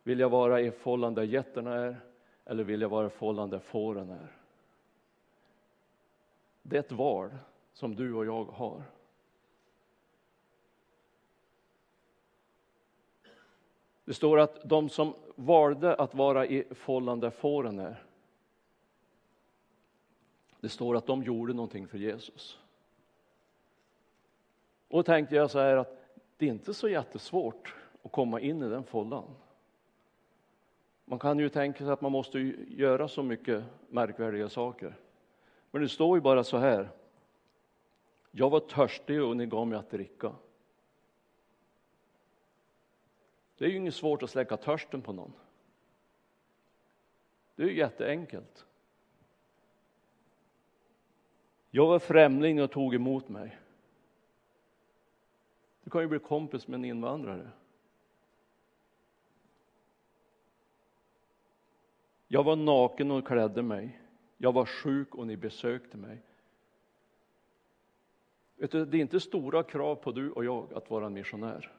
Vill 0.03 0.19
jag 0.19 0.29
vara 0.29 0.61
i 0.61 0.71
fållan 0.71 1.13
där 1.13 1.23
getterna 1.23 1.75
är 1.75 2.01
eller 2.45 2.63
vill 2.63 2.81
jag 2.81 2.89
vara 2.89 3.07
i 3.07 3.09
fållan 3.09 3.49
där 3.49 3.59
fåren 3.59 4.09
är? 4.09 4.27
Det 6.61 6.75
är 6.75 6.79
ett 6.79 6.91
val 6.91 7.29
som 7.73 7.95
du 7.95 8.13
och 8.13 8.25
jag 8.25 8.43
har. 8.43 8.83
Det 14.05 14.13
står 14.13 14.39
att 14.39 14.69
de 14.69 14.89
som 14.89 15.13
valde 15.35 15.95
att 15.95 16.15
vara 16.15 16.45
i 16.45 16.63
fållan 16.71 17.19
där 17.19 17.29
fåren 17.29 17.79
är, 17.79 18.03
det 20.59 20.69
står 20.69 20.95
att 20.95 21.05
de 21.05 21.23
gjorde 21.23 21.53
någonting 21.53 21.87
för 21.87 21.97
Jesus. 21.97 22.59
Och 24.87 24.97
då 24.99 25.03
tänkte 25.03 25.35
jag 25.35 25.51
så 25.51 25.59
här 25.59 25.77
att 25.77 25.97
det 26.37 26.45
är 26.45 26.49
inte 26.49 26.73
så 26.73 26.89
jättesvårt 26.89 27.75
att 28.03 28.11
komma 28.11 28.39
in 28.39 28.63
i 28.63 28.69
den 28.69 28.83
fållan. 28.83 29.35
Man 31.11 31.19
kan 31.19 31.39
ju 31.39 31.49
tänka 31.49 31.83
sig 31.83 31.93
att 31.93 32.01
man 32.01 32.11
måste 32.11 32.39
göra 32.67 33.07
så 33.07 33.23
mycket 33.23 33.63
märkvärdiga 33.89 34.49
saker. 34.49 34.95
Men 35.71 35.81
det 35.81 35.89
står 35.89 36.17
ju 36.17 36.21
bara 36.21 36.43
så 36.43 36.57
här. 36.57 36.89
Jag 38.31 38.49
var 38.49 38.59
törstig 38.59 39.23
och 39.23 39.37
ni 39.37 39.45
gav 39.45 39.67
mig 39.67 39.79
att 39.79 39.89
dricka. 39.89 40.35
Det 43.57 43.65
är 43.65 43.69
ju 43.69 43.77
inget 43.77 43.95
svårt 43.95 44.23
att 44.23 44.29
släcka 44.29 44.57
törsten 44.57 45.01
på 45.01 45.13
någon. 45.13 45.33
Det 47.55 47.63
är 47.63 47.67
ju 47.67 47.77
jätteenkelt. 47.77 48.65
Jag 51.69 51.87
var 51.87 51.99
främling 51.99 52.61
och 52.61 52.71
tog 52.71 52.95
emot 52.95 53.29
mig. 53.29 53.57
Du 55.83 55.89
kan 55.89 56.01
ju 56.01 56.07
bli 56.07 56.19
kompis 56.19 56.67
med 56.67 56.77
en 56.77 56.85
invandrare. 56.85 57.51
Jag 62.33 62.43
var 62.43 62.55
naken 62.55 63.11
och 63.11 63.27
klädde 63.27 63.61
mig. 63.61 64.01
Jag 64.37 64.53
var 64.53 64.65
sjuk 64.65 65.15
och 65.15 65.27
ni 65.27 65.37
besökte 65.37 65.97
mig. 65.97 66.21
Vet 68.55 68.71
du, 68.71 68.85
det 68.85 68.97
är 68.97 69.01
inte 69.01 69.19
stora 69.19 69.63
krav 69.63 69.95
på 69.95 70.11
du 70.11 70.31
och 70.31 70.45
jag 70.45 70.73
att 70.73 70.89
vara 70.89 71.05
en 71.05 71.13
missionär. 71.13 71.71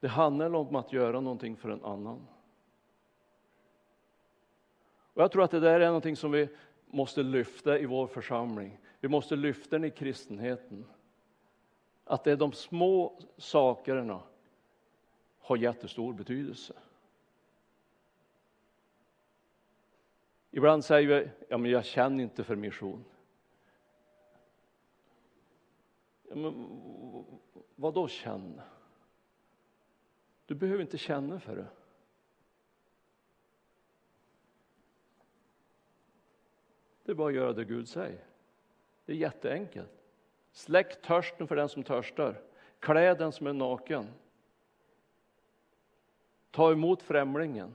Det 0.00 0.08
handlar 0.08 0.54
om 0.54 0.76
att 0.76 0.92
göra 0.92 1.20
någonting 1.20 1.56
för 1.56 1.70
en 1.70 1.84
annan. 1.84 2.26
Och 5.14 5.22
jag 5.22 5.32
tror 5.32 5.42
att 5.42 5.50
det 5.50 5.60
där 5.60 5.80
är 5.80 5.86
någonting 5.86 6.16
som 6.16 6.30
vi 6.30 6.48
måste 6.86 7.22
lyfta 7.22 7.78
i 7.78 7.86
vår 7.86 8.06
församling. 8.06 8.78
Vi 9.00 9.08
måste 9.08 9.36
lyfta 9.36 9.70
den 9.70 9.84
i 9.84 9.90
kristenheten. 9.90 10.84
Att 12.04 12.24
det 12.24 12.32
är 12.32 12.36
de 12.36 12.52
små 12.52 13.20
sakerna 13.36 14.20
har 15.48 15.56
jättestor 15.56 16.12
betydelse. 16.12 16.74
Ibland 20.50 20.84
säger 20.84 21.08
vi, 21.08 21.30
ja 21.48 21.58
men 21.58 21.70
jag 21.70 21.84
känner 21.84 22.24
inte 22.24 22.44
för 22.44 22.56
mission. 22.56 23.04
Ja, 26.28 26.36
men, 26.36 26.78
vad 27.74 27.94
då 27.94 28.08
känna? 28.08 28.62
Du 30.46 30.54
behöver 30.54 30.82
inte 30.82 30.98
känna 30.98 31.40
för 31.40 31.56
det. 31.56 31.66
Det 37.02 37.12
är 37.12 37.16
bara 37.16 37.28
att 37.28 37.34
göra 37.34 37.52
det 37.52 37.64
Gud 37.64 37.88
säger. 37.88 38.24
Det 39.04 39.12
är 39.12 39.16
jätteenkelt. 39.16 40.02
Släck 40.52 41.02
törsten 41.02 41.48
för 41.48 41.56
den 41.56 41.68
som 41.68 41.82
törstar. 41.82 42.42
Klä 42.78 43.14
den 43.14 43.32
som 43.32 43.46
är 43.46 43.52
naken. 43.52 44.06
Ta 46.50 46.72
emot 46.72 47.02
främlingen. 47.02 47.74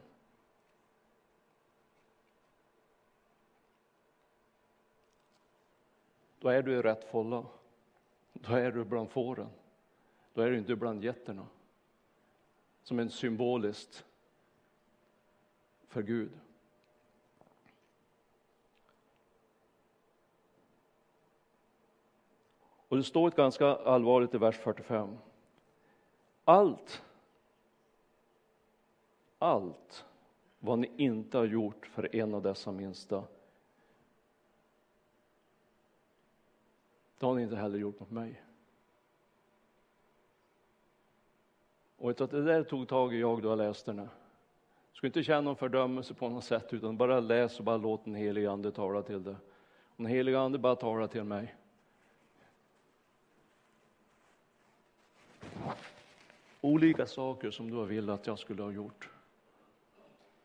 Då 6.39 6.49
är 6.49 6.61
du 6.61 6.73
i 6.73 6.81
rätt 6.81 7.03
fålla. 7.03 7.45
Då 8.33 8.53
är 8.53 8.71
du 8.71 8.83
bland 8.83 9.09
fåren. 9.09 9.49
Då 10.33 10.41
är 10.41 10.49
du 10.49 10.57
inte 10.57 10.75
bland 10.75 11.03
getterna 11.03 11.47
som 12.83 12.99
en 12.99 13.09
symboliskt 13.09 14.05
för 15.87 16.01
Gud. 16.01 16.31
Och 22.87 22.97
det 22.97 23.03
står 23.03 23.27
ett 23.27 23.35
ganska 23.35 23.67
allvarligt 23.67 24.33
i 24.33 24.37
vers 24.37 24.57
45. 24.57 25.17
Allt, 26.45 27.03
allt 29.43 30.05
vad 30.59 30.79
ni 30.79 30.91
inte 30.97 31.37
har 31.37 31.45
gjort 31.45 31.85
för 31.85 32.15
en 32.15 32.33
av 32.33 32.41
dessa 32.41 32.71
minsta, 32.71 33.23
det 37.17 37.25
har 37.25 37.35
ni 37.35 37.43
inte 37.43 37.55
heller 37.55 37.79
gjort 37.79 37.99
mot 37.99 38.11
mig. 38.11 38.43
Och 41.97 42.13
det 42.13 42.41
där 42.41 42.63
tog 42.63 42.87
tag 42.87 43.13
i 43.13 43.19
jag 43.19 43.41
då 43.41 43.49
jag 43.49 43.57
läste 43.57 43.93
den. 43.93 44.09
Du 44.91 44.97
ska 44.97 45.07
inte 45.07 45.23
känna 45.23 45.41
någon 45.41 45.55
fördömelse 45.55 46.13
på 46.13 46.29
något 46.29 46.43
sätt, 46.43 46.73
utan 46.73 46.97
bara 46.97 47.19
läs 47.19 47.59
och 47.59 47.65
bara 47.65 47.77
låt 47.77 48.05
den 48.05 48.15
helige 48.15 48.51
Ande 48.51 48.71
tala 48.71 49.01
till 49.01 49.23
dig. 49.23 49.35
Om 49.95 50.03
den 50.03 50.13
helige 50.13 50.39
Ande 50.39 50.57
bara 50.57 50.75
talar 50.75 51.07
till 51.07 51.23
mig. 51.23 51.55
Olika 56.61 57.05
saker 57.05 57.51
som 57.51 57.71
du 57.71 57.77
har 57.77 57.85
velat 57.85 58.19
att 58.19 58.27
jag 58.27 58.39
skulle 58.39 58.63
ha 58.63 58.71
gjort, 58.71 59.12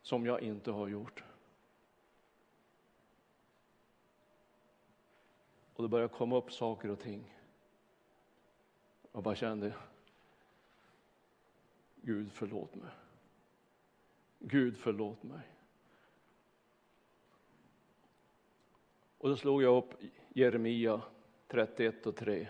som 0.02 0.26
jag 0.26 0.40
inte 0.40 0.70
har 0.70 0.88
gjort. 0.88 1.24
Och 5.74 5.82
det 5.82 5.88
började 5.88 6.14
komma 6.14 6.36
upp 6.36 6.52
saker 6.52 6.90
och 6.90 7.00
ting. 7.00 7.34
Jag 9.12 9.22
bara 9.22 9.34
kände, 9.34 9.74
Gud 12.02 12.32
förlåt 12.32 12.74
mig. 12.74 12.90
Gud 14.38 14.78
förlåt 14.78 15.22
mig. 15.22 15.40
Och 19.18 19.28
då 19.28 19.36
slog 19.36 19.62
jag 19.62 19.76
upp 19.76 19.94
Jeremia 20.28 21.02
31 21.46 22.06
och 22.06 22.16
3. 22.16 22.48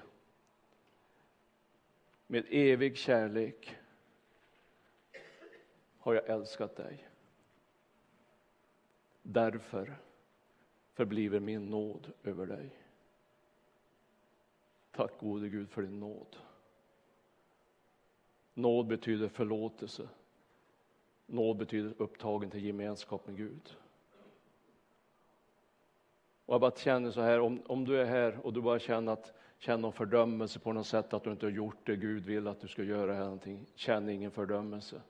Med 2.27 2.47
evig 2.51 2.97
kärlek 2.97 3.77
har 5.99 6.15
jag 6.15 6.29
älskat 6.29 6.77
dig. 6.77 7.08
Därför 9.31 9.97
förbliver 10.93 11.41
min 11.41 11.67
nåd 11.67 12.13
över 12.23 12.47
dig. 12.47 12.71
Tack 14.91 15.19
gode 15.21 15.49
Gud 15.49 15.71
för 15.71 15.83
din 15.83 16.01
nåd. 16.01 16.37
Nåd 18.55 18.87
betyder 18.87 19.29
förlåtelse. 19.29 20.09
Nåd 21.27 21.57
betyder 21.57 21.95
upptagen 21.99 22.51
till 22.51 22.65
gemenskap 22.65 23.27
med 23.27 23.37
Gud. 23.37 23.77
Och 26.45 26.55
jag 26.55 26.61
bara 26.61 26.71
känner 26.71 27.11
så 27.11 27.21
här, 27.21 27.41
om, 27.41 27.63
om 27.67 27.85
du 27.85 28.01
är 28.01 28.05
här 28.05 28.47
och 28.47 28.53
du 28.53 28.61
bara 28.61 28.79
känner 28.79 29.13
att 29.13 29.33
känner 29.59 29.79
någon 29.79 29.93
fördömelse 29.93 30.59
på 30.59 30.73
något 30.73 30.87
sätt 30.87 31.13
att 31.13 31.25
du 31.25 31.31
inte 31.31 31.47
har 31.47 31.51
gjort 31.51 31.87
det 31.87 31.97
Gud 31.97 32.27
vill 32.27 32.47
att 32.47 32.61
du 32.61 32.69
ska 32.69 32.83
göra 32.83 33.15
här 33.15 33.25
någonting. 33.25 33.67
Känn 33.75 34.09
ingen 34.09 34.31
fördömelse. 34.31 35.03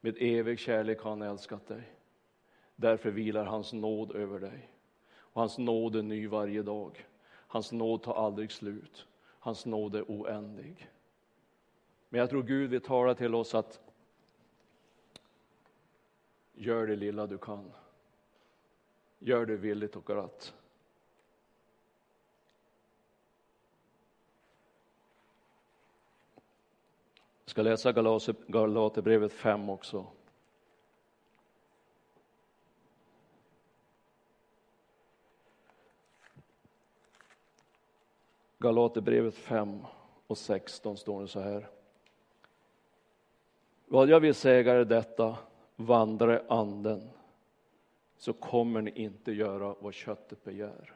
Med 0.00 0.16
evig 0.20 0.58
kärlek 0.58 1.00
har 1.00 1.10
han 1.10 1.22
älskat 1.22 1.66
dig. 1.66 1.92
Därför 2.76 3.10
vilar 3.10 3.44
hans 3.44 3.72
nåd 3.72 4.16
över 4.16 4.38
dig. 4.38 4.70
Och 5.16 5.40
hans 5.40 5.58
nåd 5.58 5.96
är 5.96 6.02
ny 6.02 6.28
varje 6.28 6.62
dag. 6.62 7.06
Hans 7.28 7.72
nåd 7.72 8.02
tar 8.02 8.14
aldrig 8.26 8.52
slut. 8.52 9.06
Hans 9.38 9.66
nåd 9.66 9.94
är 9.94 10.02
oändlig. 10.02 10.90
Men 12.08 12.20
jag 12.20 12.30
tror 12.30 12.42
Gud 12.42 12.70
vill 12.70 12.80
tala 12.80 13.14
till 13.14 13.34
oss 13.34 13.54
att 13.54 13.80
gör 16.52 16.86
det 16.86 16.96
lilla 16.96 17.26
du 17.26 17.38
kan. 17.38 17.72
Gör 19.18 19.46
det 19.46 19.56
villigt 19.56 19.96
och 19.96 20.06
glatt. 20.06 20.54
Jag 27.44 27.50
ska 27.50 27.62
läsa 27.62 27.92
Galaterbrevet 28.46 29.32
5 29.32 29.70
också. 29.70 30.06
Galaterbrevet 38.66 39.34
5 39.34 39.86
och 40.26 40.38
16 40.38 40.96
står 40.96 41.22
det 41.22 41.28
så 41.28 41.40
här. 41.40 41.68
Vad 43.86 44.08
jag 44.08 44.20
vill 44.20 44.34
säga 44.34 44.74
är 44.74 44.84
detta, 44.84 45.38
vandra 45.76 46.36
i 46.36 46.42
anden 46.48 47.10
så 48.16 48.32
kommer 48.32 48.82
ni 48.82 48.90
inte 48.90 49.32
göra 49.32 49.74
vad 49.80 49.94
köttet 49.94 50.44
begär. 50.44 50.94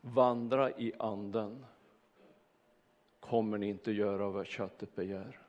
Vandra 0.00 0.70
i 0.70 0.92
anden 0.98 1.66
kommer 3.20 3.58
ni 3.58 3.68
inte 3.68 3.92
göra 3.92 4.28
vad 4.28 4.46
köttet 4.46 4.94
begär. 4.94 5.40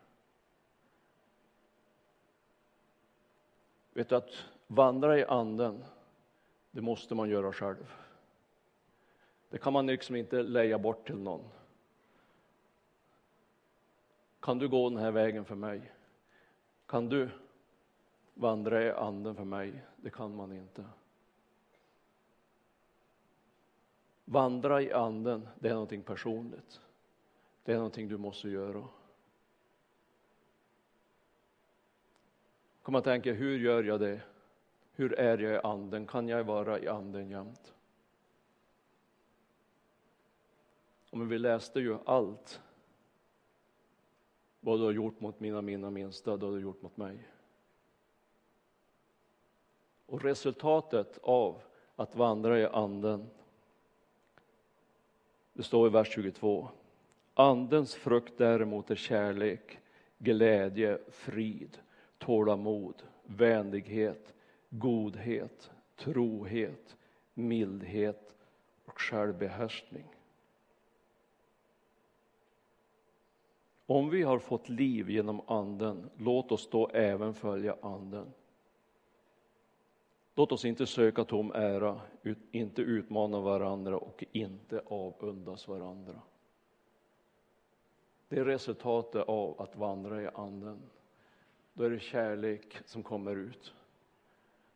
Vet 3.94 4.10
du 4.10 4.16
att 4.16 4.32
vandra 4.68 5.20
i 5.20 5.26
anden, 5.26 5.84
det 6.72 6.82
måste 6.82 7.16
man 7.16 7.30
göra 7.30 7.54
själv. 7.54 7.94
Det 9.50 9.58
kan 9.58 9.74
man 9.74 9.88
liksom 9.88 10.16
inte 10.16 10.44
leja 10.44 10.80
bort 10.80 11.08
till 11.08 11.18
någon. 11.18 11.50
Kan 14.40 14.60
du 14.60 14.70
gå 14.70 14.90
den 14.90 15.00
här 15.00 15.12
vägen 15.12 15.46
för 15.46 15.56
mig? 15.56 15.92
Kan 16.86 17.10
du 17.10 17.30
vandra 18.34 18.84
i 18.84 18.92
anden 18.92 19.36
för 19.36 19.44
mig? 19.44 19.86
Det 19.96 20.10
kan 20.10 20.36
man 20.36 20.52
inte. 20.52 20.86
Vandra 24.26 24.82
i 24.82 24.94
anden, 24.94 25.48
det 25.60 25.70
är 25.70 25.74
någonting 25.74 26.04
personligt. 26.04 26.82
Det 27.64 27.72
är 27.72 27.76
någonting 27.76 28.08
du 28.08 28.18
måste 28.18 28.50
göra. 28.50 28.88
Kom 32.82 32.96
att 32.96 33.04
tänka, 33.04 33.34
hur 33.34 33.60
gör 33.60 33.84
jag 33.84 34.00
det? 34.00 34.22
Hur 35.02 35.14
är 35.14 35.38
jag 35.38 35.54
i 35.54 35.60
anden? 35.64 36.08
Kan 36.08 36.28
jag 36.28 36.44
vara 36.44 36.80
i 36.80 36.88
anden 36.88 37.30
jämt? 37.30 37.74
Men 41.12 41.30
vi 41.30 41.40
läste 41.40 41.80
ju 41.80 41.98
allt 42.06 42.62
vad 44.60 44.80
du 44.80 44.84
har 44.84 44.92
gjort 44.92 45.20
mot 45.20 45.40
mina, 45.40 45.62
mina 45.62 45.90
minsta, 45.90 46.38
det 46.38 46.46
har 46.46 46.54
du 46.54 46.62
gjort 46.62 46.82
mot 46.82 46.98
mig. 46.98 47.28
Och 50.06 50.24
resultatet 50.24 51.20
av 51.24 51.62
att 51.96 52.16
vandra 52.16 52.60
i 52.60 52.66
anden, 52.66 53.30
det 55.54 55.64
står 55.64 55.88
i 55.88 55.90
vers 55.90 56.14
22. 56.14 56.68
Andens 57.34 57.96
frukt 57.96 58.34
däremot 58.38 58.92
är 58.92 58.96
kärlek, 58.96 59.80
glädje, 60.18 61.00
frid, 61.10 61.78
tålamod, 62.18 63.04
vänlighet, 63.24 64.34
godhet, 64.72 65.72
trohet, 65.96 66.98
mildhet 67.34 68.36
och 68.86 69.02
självbehärskning. 69.02 70.06
Om 73.86 74.10
vi 74.10 74.24
har 74.24 74.40
fått 74.40 74.70
liv 74.70 75.10
genom 75.10 75.42
anden, 75.48 76.10
låt 76.18 76.52
oss 76.52 76.70
då 76.70 76.88
även 76.88 77.34
följa 77.34 77.78
anden. 77.82 78.34
Låt 80.36 80.52
oss 80.52 80.66
inte 80.66 80.86
söka 80.86 81.24
tom 81.24 81.52
ära, 81.52 82.02
inte 82.52 82.82
utmana 82.82 83.40
varandra 83.40 83.98
och 83.98 84.24
inte 84.32 84.82
avundas 84.86 85.68
varandra. 85.68 86.22
Det 88.28 88.40
är 88.40 88.46
resultatet 88.46 89.28
av 89.28 89.62
att 89.62 89.76
vandra 89.76 90.22
i 90.22 90.28
anden. 90.28 90.82
Då 91.74 91.84
är 91.84 91.90
det 91.90 92.00
kärlek 92.00 92.78
som 92.86 93.04
kommer 93.04 93.36
ut. 93.36 93.74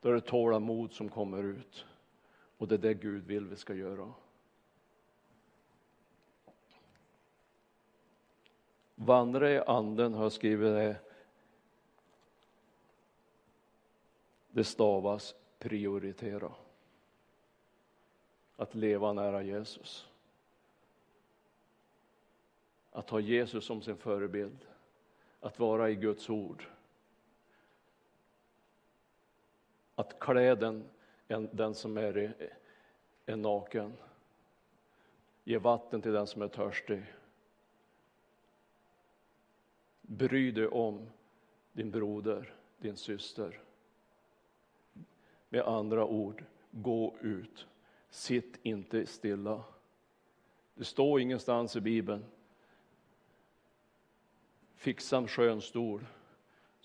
Då 0.06 0.12
är 0.12 0.16
det 0.16 0.22
tålamod 0.22 0.94
som 0.94 1.10
kommer 1.10 1.44
ut. 1.44 1.86
Och 2.58 2.68
det 2.68 2.76
är 2.76 2.80
det 2.80 2.94
Gud 2.94 3.26
vill 3.26 3.48
vi 3.48 3.56
ska 3.56 3.74
göra. 3.74 4.14
Vandra 8.96 9.52
i 9.52 9.60
anden 9.60 10.14
har 10.14 10.24
jag 10.24 10.32
skrivit 10.32 10.74
det. 10.74 10.98
Det 14.52 14.64
stavas 14.64 15.36
prioritera. 15.60 16.52
Att 18.56 18.76
leva 18.76 19.14
nära 19.14 19.44
Jesus. 19.44 20.08
Att 22.92 23.10
ha 23.10 23.20
Jesus 23.20 23.66
som 23.66 23.82
sin 23.82 23.98
förebild. 23.98 24.68
Att 25.40 25.60
vara 25.60 25.90
i 25.90 25.96
Guds 25.96 26.30
ord. 26.30 26.75
Att 29.96 30.20
klä 30.20 30.56
den, 30.56 30.90
den 31.52 31.76
som 31.76 31.98
är, 31.98 32.36
är 33.26 33.36
naken. 33.36 33.94
Ge 35.44 35.58
vatten 35.58 36.02
till 36.02 36.12
den 36.12 36.28
som 36.28 36.42
är 36.42 36.48
törstig 36.48 37.04
Bry 40.08 40.52
dig 40.52 40.68
om 40.68 41.10
din 41.74 41.92
broder, 41.92 42.54
din 42.78 42.98
syster. 42.98 43.62
Med 45.50 45.62
andra 45.62 46.06
ord, 46.06 46.44
gå 46.72 47.16
ut. 47.22 47.68
Sitt 48.10 48.60
inte 48.64 49.06
stilla. 49.06 49.64
Det 50.74 50.84
står 50.84 51.20
ingenstans 51.20 51.76
i 51.76 51.82
Bibeln. 51.82 52.26
Fixa 54.76 55.18
en 55.18 55.28
skön 55.28 55.62
stol 55.62 56.06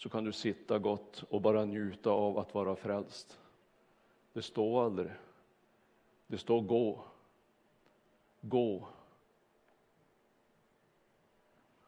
så 0.00 0.08
kan 0.08 0.24
du 0.24 0.32
sitta 0.32 0.78
gott 0.78 1.24
och 1.30 1.40
bara 1.40 1.64
njuta 1.64 2.10
av 2.10 2.38
att 2.38 2.54
vara 2.54 2.76
frälst. 2.76 3.40
Det 4.32 4.42
står 4.42 4.84
aldrig. 4.84 5.10
Det 6.26 6.38
står 6.38 6.60
gå. 6.60 7.04
Gå 8.40 8.88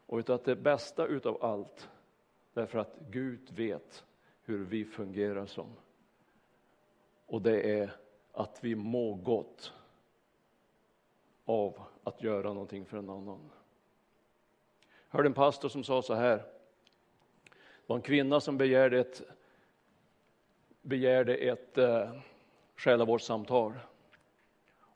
och 0.07 0.19
vet 0.19 0.31
att 0.31 0.45
det 0.45 0.57
bästa 0.57 1.07
utav 1.07 1.45
allt, 1.45 1.89
därför 2.53 2.79
att 2.79 2.99
Gud 3.11 3.51
vet 3.51 4.05
hur 4.43 4.65
vi 4.65 4.85
fungerar 4.85 5.47
som. 5.47 5.69
Och 7.27 7.43
det 7.43 7.81
är 7.81 7.97
att 8.33 8.65
vi 8.65 8.75
mår 8.75 9.17
gott 9.17 9.73
av 11.45 11.83
att 12.05 12.23
göra 12.23 12.53
någonting 12.53 12.85
för 12.87 12.97
en 12.97 13.11
annan. 13.11 13.51
Jag 15.11 15.17
hörde 15.19 15.29
en 15.29 15.35
pastor 15.35 15.69
som 15.69 15.85
sa 15.85 16.03
så 16.03 16.15
här. 16.15 16.62
Det 17.93 17.95
var 17.95 17.99
en 17.99 18.03
kvinna 18.03 18.41
som 18.41 18.59
begärde 18.59 19.01
ett, 19.01 19.23
begärde 20.83 21.35
ett 21.35 21.79
eh, 21.79 22.11
själavårdssamtal. 22.77 23.73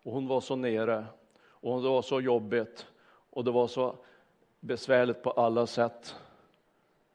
Och 0.03 0.13
hon 0.13 0.29
var 0.29 0.41
så 0.41 0.57
nere 0.57 1.07
och 1.45 1.83
det 1.83 1.89
var 1.89 2.03
så 2.03 2.21
jobbigt 2.21 2.87
och 3.31 3.45
det 3.45 3.51
var 3.51 3.67
så 3.67 3.97
besvärligt 4.61 5.23
på 5.23 5.31
alla 5.31 5.67
sätt. 5.67 6.17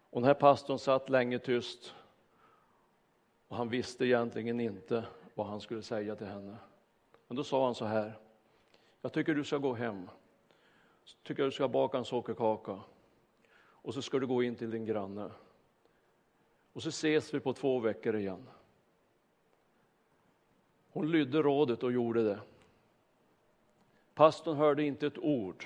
Och 0.09 0.21
den 0.21 0.27
här 0.27 0.33
pastorn 0.33 0.79
satt 0.79 1.09
länge 1.09 1.39
tyst 1.39 1.95
och 3.47 3.57
han 3.57 3.69
visste 3.69 4.05
egentligen 4.05 4.59
inte 4.59 5.05
vad 5.35 5.47
han 5.47 5.61
skulle 5.61 5.81
säga 5.81 6.15
till 6.15 6.27
henne. 6.27 6.55
Men 7.27 7.37
då 7.37 7.43
sa 7.43 7.65
han 7.65 7.75
så 7.75 7.85
här. 7.85 8.13
Jag 9.01 9.13
tycker 9.13 9.35
du 9.35 9.43
ska 9.43 9.57
gå 9.57 9.73
hem. 9.73 10.09
Jag 11.03 11.23
tycker 11.23 11.43
du 11.43 11.51
ska 11.51 11.67
baka 11.67 11.97
en 11.97 12.05
sockerkaka. 12.05 12.79
Och 13.61 13.93
så 13.93 14.01
ska 14.01 14.19
du 14.19 14.27
gå 14.27 14.43
in 14.43 14.55
till 14.55 14.71
din 14.71 14.85
granne. 14.85 15.31
Och 16.73 16.83
så 16.83 16.89
ses 16.89 17.33
vi 17.33 17.39
på 17.39 17.53
två 17.53 17.79
veckor 17.79 18.15
igen. 18.15 18.47
Hon 20.91 21.11
lydde 21.11 21.41
rådet 21.41 21.83
och 21.83 21.91
gjorde 21.91 22.23
det. 22.23 22.39
Pastorn 24.13 24.57
hörde 24.57 24.83
inte 24.83 25.07
ett 25.07 25.17
ord 25.17 25.65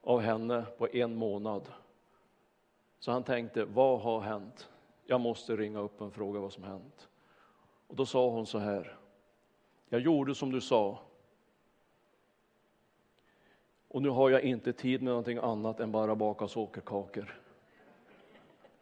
av 0.00 0.20
henne 0.20 0.66
på 0.78 0.88
en 0.92 1.16
månad. 1.16 1.68
Så 2.98 3.12
han 3.12 3.22
tänkte, 3.22 3.64
vad 3.64 4.00
har 4.00 4.20
hänt? 4.20 4.68
Jag 5.06 5.20
måste 5.20 5.56
ringa 5.56 5.78
upp 5.78 6.02
och 6.02 6.14
fråga 6.14 6.40
vad 6.40 6.52
som 6.52 6.64
hänt. 6.64 7.08
Och 7.86 7.96
då 7.96 8.06
sa 8.06 8.30
hon 8.30 8.46
så 8.46 8.58
här, 8.58 8.98
jag 9.88 10.00
gjorde 10.00 10.34
som 10.34 10.50
du 10.50 10.60
sa. 10.60 10.98
Och 13.88 14.02
nu 14.02 14.08
har 14.08 14.30
jag 14.30 14.42
inte 14.42 14.72
tid 14.72 15.02
med 15.02 15.10
någonting 15.10 15.38
annat 15.38 15.80
än 15.80 15.92
bara 15.92 16.14
baka 16.14 16.48
sockerkakor. 16.48 17.43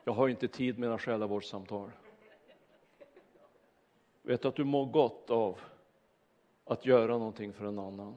Jag 0.05 0.13
har 0.13 0.29
inte 0.29 0.49
tid 0.49 0.79
med 0.79 0.89
några 0.89 0.99
själavårdssamtal. 0.99 1.91
Vet 4.23 4.43
du 4.43 4.49
att 4.49 4.57
du 4.57 4.65
mår 4.65 4.87
gott 4.87 5.31
av 5.31 5.61
att 6.65 6.87
göra 6.87 7.19
någonting 7.19 7.53
för 7.53 7.65
en 7.65 7.79
annan. 7.79 8.15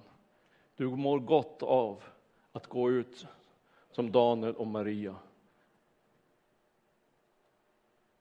Du 0.76 0.88
mår 0.88 1.20
gott 1.20 1.64
av 1.64 2.04
att 2.52 2.68
gå 2.68 2.92
ut 2.92 3.28
som 3.92 4.12
Daniel 4.12 4.56
och 4.56 4.68
Maria. 4.68 5.16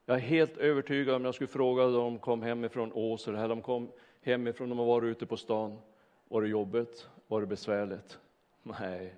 Jag 0.06 0.16
är 0.16 0.20
helt 0.20 0.56
övertygad 0.56 1.14
om 1.14 1.24
jag 1.24 1.34
skulle 1.34 1.48
fråga 1.48 1.82
dem 1.82 1.92
de 1.92 2.18
kom 2.18 2.42
hemifrån 2.42 2.92
Åsele, 2.92 3.38
eller 3.38 3.48
de 3.48 3.62
kom 3.62 3.92
hemifrån, 4.20 4.68
de 4.68 4.78
har 4.78 4.86
varit 4.86 5.06
ute 5.06 5.26
på 5.26 5.36
stan. 5.36 5.78
Var 6.28 6.42
det 6.42 6.48
jobbigt? 6.48 7.08
Var 7.26 7.40
det 7.40 7.46
besvärligt? 7.46 8.18
Nej. 8.62 9.14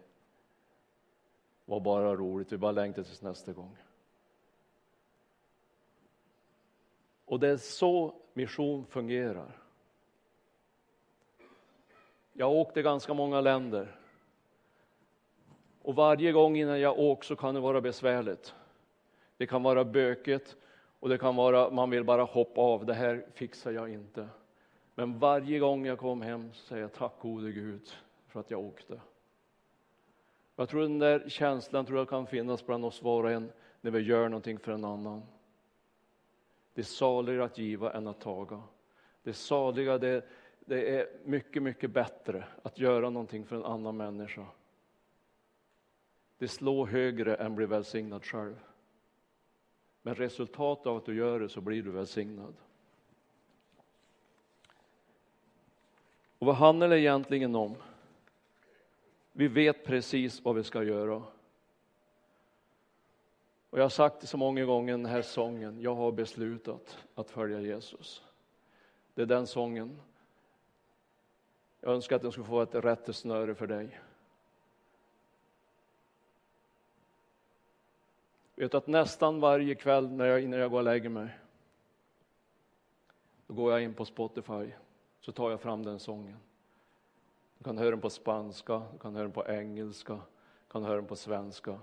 Det 1.64 1.72
var 1.72 1.80
bara 1.80 2.14
roligt, 2.16 2.52
vi 2.52 2.56
bara 2.56 2.72
längtar 2.72 3.02
tills 3.02 3.22
nästa 3.22 3.52
gång. 3.52 3.76
Och 7.26 7.40
det 7.40 7.48
är 7.48 7.56
så 7.56 8.14
mission 8.34 8.86
fungerar. 8.86 9.60
Jag 12.32 12.52
åkte 12.52 12.82
ganska 12.82 13.14
många 13.14 13.40
länder. 13.40 13.96
Och 15.82 15.94
varje 15.94 16.32
gång 16.32 16.56
innan 16.56 16.80
jag 16.80 16.98
åker 16.98 17.24
så 17.24 17.36
kan 17.36 17.54
det 17.54 17.60
vara 17.60 17.80
besvärligt. 17.80 18.54
Det 19.36 19.46
kan 19.46 19.62
vara 19.62 19.84
bökigt 19.84 20.56
och 21.00 21.08
det 21.08 21.18
kan 21.18 21.36
vara 21.36 21.70
man 21.70 21.90
vill 21.90 22.04
bara 22.04 22.22
hoppa 22.22 22.60
av. 22.60 22.86
Det 22.86 22.94
här 22.94 23.26
fixar 23.34 23.70
jag 23.70 23.88
inte. 23.88 24.28
Men 24.94 25.18
varje 25.18 25.58
gång 25.58 25.86
jag 25.86 25.98
kom 25.98 26.22
hem 26.22 26.52
så 26.52 26.66
säger 26.66 26.82
jag 26.82 26.92
tack 26.92 27.12
gode 27.20 27.52
Gud 27.52 27.90
för 28.28 28.40
att 28.40 28.50
jag 28.50 28.60
åkte. 28.60 29.00
Jag 30.56 30.68
tror 30.68 30.82
den 30.82 30.98
där 30.98 31.28
känslan 31.28 31.86
tror 31.86 31.98
jag 31.98 32.08
kan 32.08 32.26
finnas 32.26 32.66
bland 32.66 32.84
oss 32.84 33.02
var 33.02 33.24
och 33.24 33.30
en 33.30 33.52
när 33.80 33.90
vi 33.90 34.00
gör 34.00 34.28
någonting 34.28 34.58
för 34.58 34.72
en 34.72 34.84
annan. 34.84 35.22
Det 36.76 36.82
är 36.82 36.84
saligare 36.84 37.44
att 37.44 37.58
giva 37.58 37.92
än 37.92 38.06
att 38.06 38.20
taga. 38.20 38.62
Det 39.22 39.32
saliga, 39.32 39.98
det, 39.98 40.24
det 40.60 40.98
är 40.98 41.08
mycket, 41.24 41.62
mycket 41.62 41.90
bättre 41.90 42.44
att 42.62 42.78
göra 42.78 43.10
någonting 43.10 43.46
för 43.46 43.56
en 43.56 43.64
annan 43.64 43.96
människa. 43.96 44.46
Det 46.38 46.48
slår 46.48 46.86
högre 46.86 47.34
än 47.34 47.46
att 47.46 47.52
bli 47.52 47.66
välsignad 47.66 48.24
själv. 48.24 48.60
Men 50.02 50.14
resultatet 50.14 50.86
av 50.86 50.96
att 50.96 51.04
du 51.04 51.14
gör 51.14 51.40
det 51.40 51.48
så 51.48 51.60
blir 51.60 51.82
du 51.82 51.90
välsignad. 51.90 52.54
Och 56.38 56.46
vad 56.46 56.56
handlar 56.56 56.88
det 56.88 57.00
egentligen 57.00 57.54
om? 57.54 57.74
Vi 59.32 59.48
vet 59.48 59.84
precis 59.84 60.44
vad 60.44 60.54
vi 60.54 60.64
ska 60.64 60.82
göra. 60.82 61.22
Och 63.76 63.80
jag 63.80 63.84
har 63.84 63.90
sagt 63.90 64.20
det 64.20 64.26
så 64.26 64.36
många 64.36 64.64
gånger 64.64 64.92
den 64.92 65.06
här 65.06 65.22
sången, 65.22 65.80
jag 65.80 65.94
har 65.94 66.12
beslutat 66.12 66.98
att 67.14 67.30
följa 67.30 67.60
Jesus. 67.60 68.22
Det 69.14 69.22
är 69.22 69.26
den 69.26 69.46
sången. 69.46 70.00
Jag 71.80 71.94
önskar 71.94 72.16
att 72.16 72.22
den 72.22 72.32
skulle 72.32 72.46
få 72.46 72.62
ett 72.62 72.74
rättesnöre 72.74 73.54
för 73.54 73.66
dig. 73.66 74.00
Vet 78.54 78.74
att 78.74 78.86
nästan 78.86 79.40
varje 79.40 79.74
kväll 79.74 80.10
när 80.10 80.26
jag, 80.26 80.42
innan 80.42 80.60
jag 80.60 80.70
går 80.70 80.78
och 80.78 80.84
lägger 80.84 81.08
mig, 81.08 81.38
då 83.46 83.54
går 83.54 83.72
jag 83.72 83.82
in 83.82 83.94
på 83.94 84.04
Spotify, 84.04 84.70
så 85.20 85.32
tar 85.32 85.50
jag 85.50 85.60
fram 85.60 85.82
den 85.82 85.98
sången. 85.98 86.36
Du 87.58 87.64
kan 87.64 87.78
höra 87.78 87.90
den 87.90 88.00
på 88.00 88.10
spanska, 88.10 88.82
du 88.92 88.98
kan 88.98 89.14
höra 89.14 89.24
den 89.24 89.32
på 89.32 89.46
engelska, 89.46 90.14
du 90.14 90.72
kan 90.72 90.84
höra 90.84 90.96
den 90.96 91.06
på 91.06 91.16
svenska. 91.16 91.78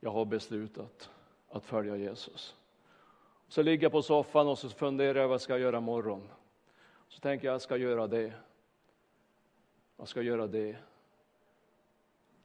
Jag 0.00 0.10
har 0.10 0.24
beslutat 0.24 1.10
att 1.48 1.64
följa 1.64 1.96
Jesus. 1.96 2.56
Så 3.48 3.62
ligger 3.62 3.84
jag 3.84 3.92
på 3.92 4.02
soffan 4.02 4.48
och 4.48 4.58
så 4.58 4.68
funderar 4.68 5.20
jag 5.20 5.28
vad 5.28 5.34
jag 5.34 5.40
ska 5.40 5.58
göra 5.58 5.78
imorgon. 5.78 6.28
Så 7.08 7.20
tänker 7.20 7.46
jag, 7.46 7.54
jag 7.54 7.62
ska 7.62 7.76
göra 7.76 8.06
det. 8.06 8.32
Jag 9.96 10.08
ska 10.08 10.22
göra 10.22 10.46
det. 10.46 10.76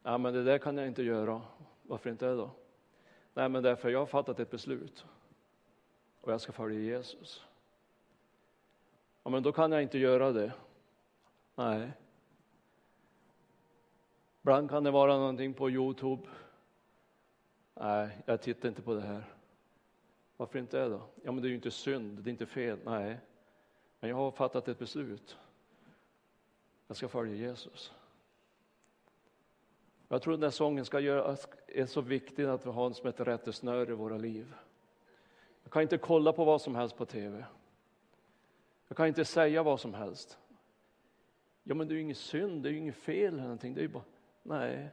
Ja, 0.03 0.17
men 0.17 0.33
det 0.33 0.43
där 0.43 0.57
kan 0.57 0.77
jag 0.77 0.87
inte 0.87 1.03
göra. 1.03 1.41
Varför 1.81 2.09
inte 2.09 2.25
det 2.25 2.35
då? 2.35 2.49
Nej, 3.33 3.49
men 3.49 3.63
därför 3.63 3.89
jag 3.89 3.99
har 3.99 4.05
fattat 4.05 4.39
ett 4.39 4.51
beslut 4.51 5.05
och 6.21 6.31
jag 6.31 6.41
ska 6.41 6.51
följa 6.51 6.79
Jesus. 6.79 7.45
Ja, 9.23 9.29
men 9.29 9.43
då 9.43 9.51
kan 9.51 9.71
jag 9.71 9.81
inte 9.81 9.97
göra 9.97 10.31
det. 10.31 10.53
Nej. 11.55 11.91
Ibland 14.41 14.69
kan 14.69 14.83
det 14.83 14.91
vara 14.91 15.17
någonting 15.17 15.53
på 15.53 15.69
Youtube. 15.69 16.27
Nej, 17.79 18.17
jag 18.25 18.41
tittar 18.41 18.69
inte 18.69 18.81
på 18.81 18.93
det 18.93 19.01
här. 19.01 19.23
Varför 20.37 20.59
inte 20.59 20.77
det 20.77 20.89
då? 20.89 21.01
Ja, 21.23 21.31
men 21.31 21.41
det 21.41 21.47
är 21.47 21.49
ju 21.49 21.55
inte 21.55 21.71
synd, 21.71 22.19
det 22.19 22.29
är 22.29 22.31
inte 22.31 22.45
fel. 22.45 22.79
Nej, 22.85 23.19
men 23.99 24.09
jag 24.09 24.17
har 24.17 24.31
fattat 24.31 24.67
ett 24.67 24.79
beslut. 24.79 25.37
Jag 26.87 26.97
ska 26.97 27.07
följa 27.07 27.35
Jesus. 27.35 27.93
Jag 30.07 30.21
tror 30.21 30.33
den 30.33 30.43
här 30.43 30.49
sången 30.49 30.85
ska 30.85 30.99
göra, 30.99 31.37
är 31.67 31.85
så 31.85 32.01
viktig 32.01 32.43
att 32.43 32.65
vi 32.65 32.69
har 32.69 32.83
den 32.83 32.93
som 32.93 33.09
ett 33.09 33.19
rättesnöre 33.19 33.91
i 33.91 33.95
våra 33.95 34.17
liv. 34.17 34.53
Jag 35.63 35.71
kan 35.71 35.81
inte 35.81 35.97
kolla 35.97 36.33
på 36.33 36.45
vad 36.45 36.61
som 36.61 36.75
helst 36.75 36.97
på 36.97 37.05
tv. 37.05 37.45
Jag 38.87 38.97
kan 38.97 39.07
inte 39.07 39.25
säga 39.25 39.63
vad 39.63 39.79
som 39.79 39.93
helst. 39.93 40.37
Ja, 41.63 41.75
men 41.75 41.87
det 41.87 41.93
är 41.93 41.95
ju 41.95 42.01
inget 42.01 42.17
synd, 42.17 42.63
det 42.63 42.69
är 42.69 42.71
ju 42.71 42.77
inget 42.77 42.95
fel 42.95 43.33
eller 43.33 43.43
någonting. 43.43 43.73
Det 43.73 43.83
är 43.83 43.87
bara, 43.87 44.03
nej. 44.43 44.89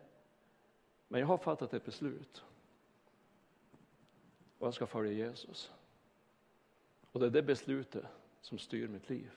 Men 1.09 1.21
jag 1.21 1.27
har 1.27 1.39
fattat 1.39 1.75
ett 1.75 1.85
beslut. 1.85 2.45
Och 4.63 4.67
jag 4.67 4.75
ska 4.75 4.87
följa 4.87 5.13
Jesus. 5.13 5.73
Och 7.13 7.21
det 7.21 7.27
är 7.27 7.31
det 7.31 7.43
beslutet 7.43 8.05
som 8.41 8.59
styr 8.59 8.89
mitt 8.89 9.11
liv. 9.11 9.31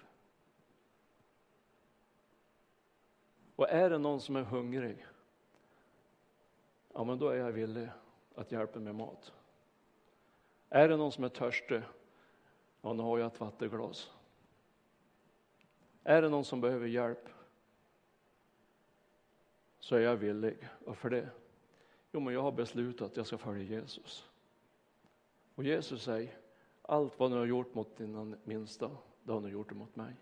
Och 3.56 3.70
är 3.70 3.90
det 3.90 3.98
någon 3.98 4.22
som 4.22 4.36
är 4.36 4.44
hungrig 4.44 5.06
ja 6.94 7.04
men 7.04 7.20
då 7.20 7.30
är 7.30 7.36
jag 7.36 7.52
villig 7.52 7.90
att 8.36 8.52
hjälpa 8.52 8.80
med 8.80 8.96
mat. 8.96 9.34
Är 10.70 10.90
det 10.90 10.98
någon 10.98 11.12
som 11.12 11.24
är 11.24 11.30
törstig, 11.30 11.82
ja 12.82 12.94
nu 12.94 13.04
har 13.04 13.20
jag 13.20 13.28
ett 13.28 13.40
vattenglas. 13.40 14.12
Är 16.04 16.22
det 16.22 16.30
någon 16.30 16.46
som 16.46 16.62
behöver 16.62 16.88
hjälp, 16.88 17.30
så 19.80 19.96
är 19.96 20.00
jag 20.00 20.16
villig. 20.16 20.70
Varför 20.80 21.10
det? 21.10 21.30
Jo, 22.12 22.20
men 22.20 22.34
jag 22.34 22.42
har 22.42 22.52
beslutat 22.52 23.12
att 23.12 23.18
jag 23.18 23.28
ska 23.28 23.38
följa 23.38 23.64
Jesus. 23.64 24.30
Och 25.56 25.64
Jesus 25.64 26.04
säger, 26.04 26.38
allt 26.82 27.20
vad 27.20 27.32
ni 27.32 27.38
har 27.38 27.46
gjort 27.46 27.74
mot 27.74 27.98
dina 27.98 28.38
minsta, 28.44 28.98
det 29.24 29.32
har 29.32 29.42
ni 29.42 29.50
gjort 29.50 29.74
mot 29.74 29.96
mig. 29.96 30.16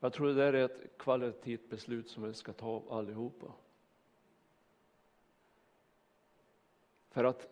Jag 0.00 0.12
tror 0.12 0.28
det 0.28 0.34
där 0.34 0.52
är 0.52 0.64
ett 0.64 0.98
kvalitativt 0.98 1.70
beslut 1.70 2.10
som 2.10 2.22
vi 2.22 2.34
ska 2.34 2.52
ta 2.52 2.84
allihopa. 2.90 3.52
För 7.10 7.24
att 7.24 7.48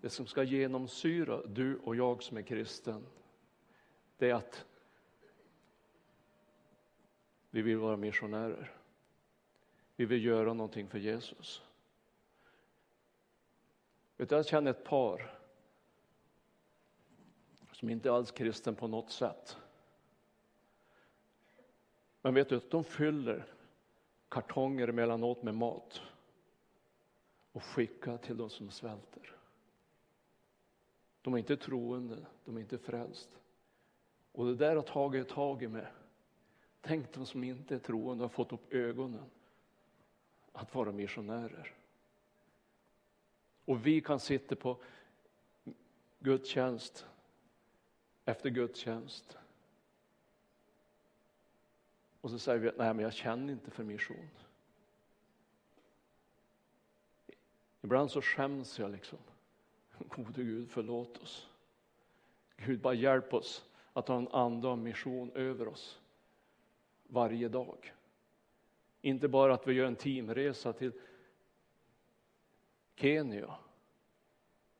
det 0.00 0.10
som 0.10 0.26
ska 0.26 0.42
genomsyra 0.42 1.46
du 1.46 1.76
och 1.76 1.96
jag 1.96 2.22
som 2.22 2.36
är 2.36 2.42
kristen, 2.42 3.06
det 4.16 4.30
är 4.30 4.34
att 4.34 4.66
vi 7.50 7.62
vill 7.62 7.78
vara 7.78 7.96
missionärer. 7.96 8.72
Vi 9.96 10.04
vill 10.04 10.24
göra 10.24 10.54
någonting 10.54 10.88
för 10.88 10.98
Jesus. 10.98 11.62
Utan 14.22 14.36
jag 14.36 14.46
känner 14.46 14.70
ett 14.70 14.84
par 14.84 15.38
som 17.72 17.90
inte 17.90 18.12
alls 18.12 18.30
är 18.30 18.34
kristen 18.36 18.74
på 18.74 18.88
något 18.88 19.10
sätt. 19.10 19.56
Men 22.20 22.34
vet 22.34 22.48
du, 22.48 22.60
de 22.70 22.84
fyller 22.84 23.44
kartonger 24.28 24.88
emellanåt 24.88 25.42
med 25.42 25.54
mat 25.54 26.00
och 27.52 27.62
skickar 27.62 28.18
till 28.18 28.36
de 28.36 28.50
som 28.50 28.70
svälter. 28.70 29.36
De 31.22 31.34
är 31.34 31.38
inte 31.38 31.56
troende, 31.56 32.26
de 32.44 32.56
är 32.56 32.60
inte 32.60 32.78
frälst. 32.78 33.30
Och 34.32 34.46
det 34.46 34.54
där 34.54 34.76
har 34.76 34.82
tagit 34.82 35.28
tag 35.28 35.62
i 35.62 35.68
mig. 35.68 35.86
Tänk 36.80 37.12
de 37.12 37.26
som 37.26 37.44
inte 37.44 37.74
är 37.74 37.78
troende 37.78 38.24
har 38.24 38.28
fått 38.28 38.52
upp 38.52 38.72
ögonen 38.72 39.30
att 40.52 40.74
vara 40.74 40.92
missionärer. 40.92 41.74
Och 43.64 43.86
vi 43.86 44.00
kan 44.00 44.20
sitta 44.20 44.56
på 44.56 44.82
gudstjänst 46.18 47.06
efter 48.24 48.50
gudstjänst. 48.50 49.38
Och 52.20 52.30
så 52.30 52.38
säger 52.38 52.58
vi 52.58 52.68
att 52.68 52.78
nej, 52.78 52.94
men 52.94 53.04
jag 53.04 53.12
känner 53.12 53.52
inte 53.52 53.70
för 53.70 53.84
mission. 53.84 54.28
Ibland 57.82 58.10
så 58.10 58.22
skäms 58.22 58.78
jag 58.78 58.90
liksom. 58.90 59.18
Gode 59.98 60.42
Gud, 60.42 60.70
förlåt 60.70 61.22
oss. 61.22 61.48
Gud, 62.56 62.80
bara 62.80 62.94
hjälp 62.94 63.34
oss 63.34 63.64
att 63.92 64.08
ha 64.08 64.16
en 64.16 64.28
ande 64.28 64.68
av 64.68 64.78
mission 64.78 65.32
över 65.34 65.68
oss 65.68 66.00
varje 67.06 67.48
dag. 67.48 67.94
Inte 69.02 69.28
bara 69.28 69.54
att 69.54 69.66
vi 69.66 69.72
gör 69.72 69.86
en 69.86 69.96
teamresa 69.96 70.72
till 70.72 70.92
Kenya. 72.94 73.54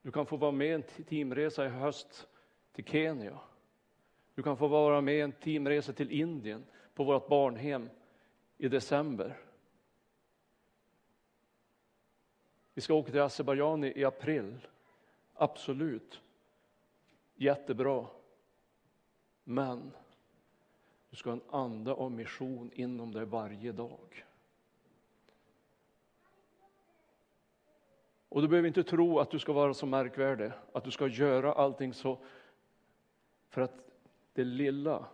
Du 0.02 0.12
kan 0.12 0.26
få 0.26 0.36
vara 0.36 0.52
med 0.52 0.66
i 0.66 0.72
en 0.72 0.82
teamresa 0.82 1.66
i 1.66 1.68
höst 1.68 2.28
till 2.72 2.84
Kenya. 2.84 3.38
Du 4.34 4.42
kan 4.42 4.56
få 4.56 4.68
vara 4.68 5.00
med 5.00 5.14
i 5.14 5.20
en 5.20 5.32
teamresa 5.32 5.92
till 5.92 6.10
Indien 6.10 6.64
på 6.94 7.04
vårt 7.04 7.28
barnhem 7.28 7.90
i 8.58 8.68
december. 8.68 9.38
Vi 12.74 12.80
ska 12.80 12.94
åka 12.94 13.10
till 13.10 13.20
Azerbajdzjan 13.20 13.84
i 13.84 14.04
april. 14.04 14.58
Absolut. 15.34 16.20
Jättebra. 17.34 18.06
Men 19.44 19.92
du 21.10 21.16
ska 21.16 21.30
ha 21.30 21.36
en 21.36 21.50
anda 21.50 21.94
av 21.94 22.12
mission 22.12 22.70
inom 22.74 23.12
dig 23.12 23.24
varje 23.24 23.72
dag. 23.72 24.24
Och 28.32 28.42
du 28.42 28.48
behöver 28.48 28.68
inte 28.68 28.84
tro 28.84 29.18
att 29.18 29.30
du 29.30 29.38
ska 29.38 29.52
vara 29.52 29.74
så 29.74 29.86
märkvärdig, 29.86 30.50
att 30.72 30.84
du 30.84 30.90
ska 30.90 31.06
göra 31.06 31.52
allting 31.52 31.94
så 31.94 32.18
för 33.48 33.60
att 33.60 33.74
det 34.32 34.44
lilla 34.44 35.06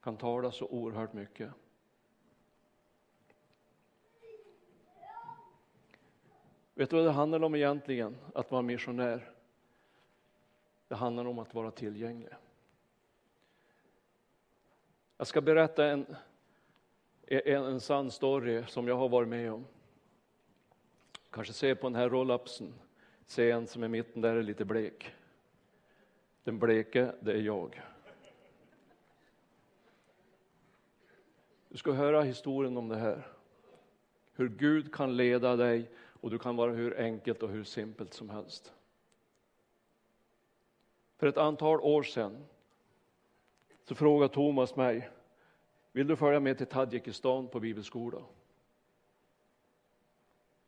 kan 0.00 0.16
tala 0.16 0.52
så 0.52 0.66
oerhört 0.66 1.12
mycket. 1.12 1.50
Vet 6.74 6.90
du 6.90 6.96
vad 6.96 7.04
det 7.04 7.10
handlar 7.10 7.42
om 7.42 7.54
egentligen, 7.54 8.16
att 8.34 8.50
vara 8.50 8.62
missionär? 8.62 9.30
Det 10.88 10.94
handlar 10.94 11.24
om 11.24 11.38
att 11.38 11.54
vara 11.54 11.70
tillgänglig. 11.70 12.32
Jag 15.16 15.26
ska 15.26 15.40
berätta 15.40 15.86
en, 15.86 16.16
en, 17.26 17.64
en 17.64 17.80
sann 17.80 18.10
story 18.10 18.64
som 18.66 18.88
jag 18.88 18.96
har 18.96 19.08
varit 19.08 19.28
med 19.28 19.52
om. 19.52 19.64
Kanske 21.34 21.52
se 21.52 21.74
på 21.74 21.86
den 21.86 21.94
här 21.94 22.08
rollupsen, 22.08 22.74
se 23.26 23.50
en 23.50 23.66
som 23.66 23.84
i 23.84 23.88
mitten 23.88 24.22
där 24.22 24.34
är 24.34 24.42
lite 24.42 24.64
blek. 24.64 25.14
Den 26.44 26.58
bleke, 26.58 27.14
det 27.20 27.32
är 27.32 27.40
jag. 27.40 27.82
Du 31.68 31.76
ska 31.76 31.92
höra 31.92 32.22
historien 32.22 32.76
om 32.76 32.88
det 32.88 32.96
här. 32.96 33.26
Hur 34.32 34.48
Gud 34.48 34.94
kan 34.94 35.16
leda 35.16 35.56
dig 35.56 35.90
och 35.96 36.30
du 36.30 36.38
kan 36.38 36.56
vara 36.56 36.72
hur 36.72 37.00
enkelt 37.00 37.42
och 37.42 37.50
hur 37.50 37.64
simpelt 37.64 38.14
som 38.14 38.30
helst. 38.30 38.72
För 41.16 41.26
ett 41.26 41.38
antal 41.38 41.80
år 41.80 42.02
sedan 42.02 42.44
så 43.84 43.94
frågade 43.94 44.34
Thomas 44.34 44.76
mig, 44.76 45.10
vill 45.92 46.06
du 46.06 46.16
följa 46.16 46.40
med 46.40 46.58
till 46.58 46.66
Tadzjikistan 46.66 47.48
på 47.48 47.60
bibelskola? 47.60 48.18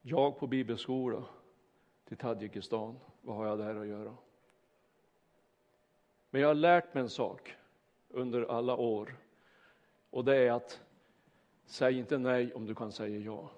Jag 0.09 0.39
på 0.39 0.47
bibelskola 0.47 1.25
till 2.05 2.17
Tadzjikistan, 2.17 2.99
vad 3.23 3.37
har 3.37 3.47
jag 3.47 3.59
där 3.59 3.77
att 3.77 3.87
göra? 3.87 4.17
Men 6.31 6.41
jag 6.41 6.49
har 6.49 6.55
lärt 6.55 6.95
mig 6.95 7.03
en 7.03 7.11
sak 7.11 7.55
under 8.09 8.43
alla 8.43 8.77
år 8.77 9.17
och 10.11 10.25
det 10.25 10.37
är 10.37 10.53
att 10.53 10.81
säg 11.65 11.99
inte 11.99 12.19
nej 12.19 12.55
om 12.55 12.67
du 12.67 12.75
kan 12.75 12.93
säga 12.93 13.19
ja. 13.19 13.51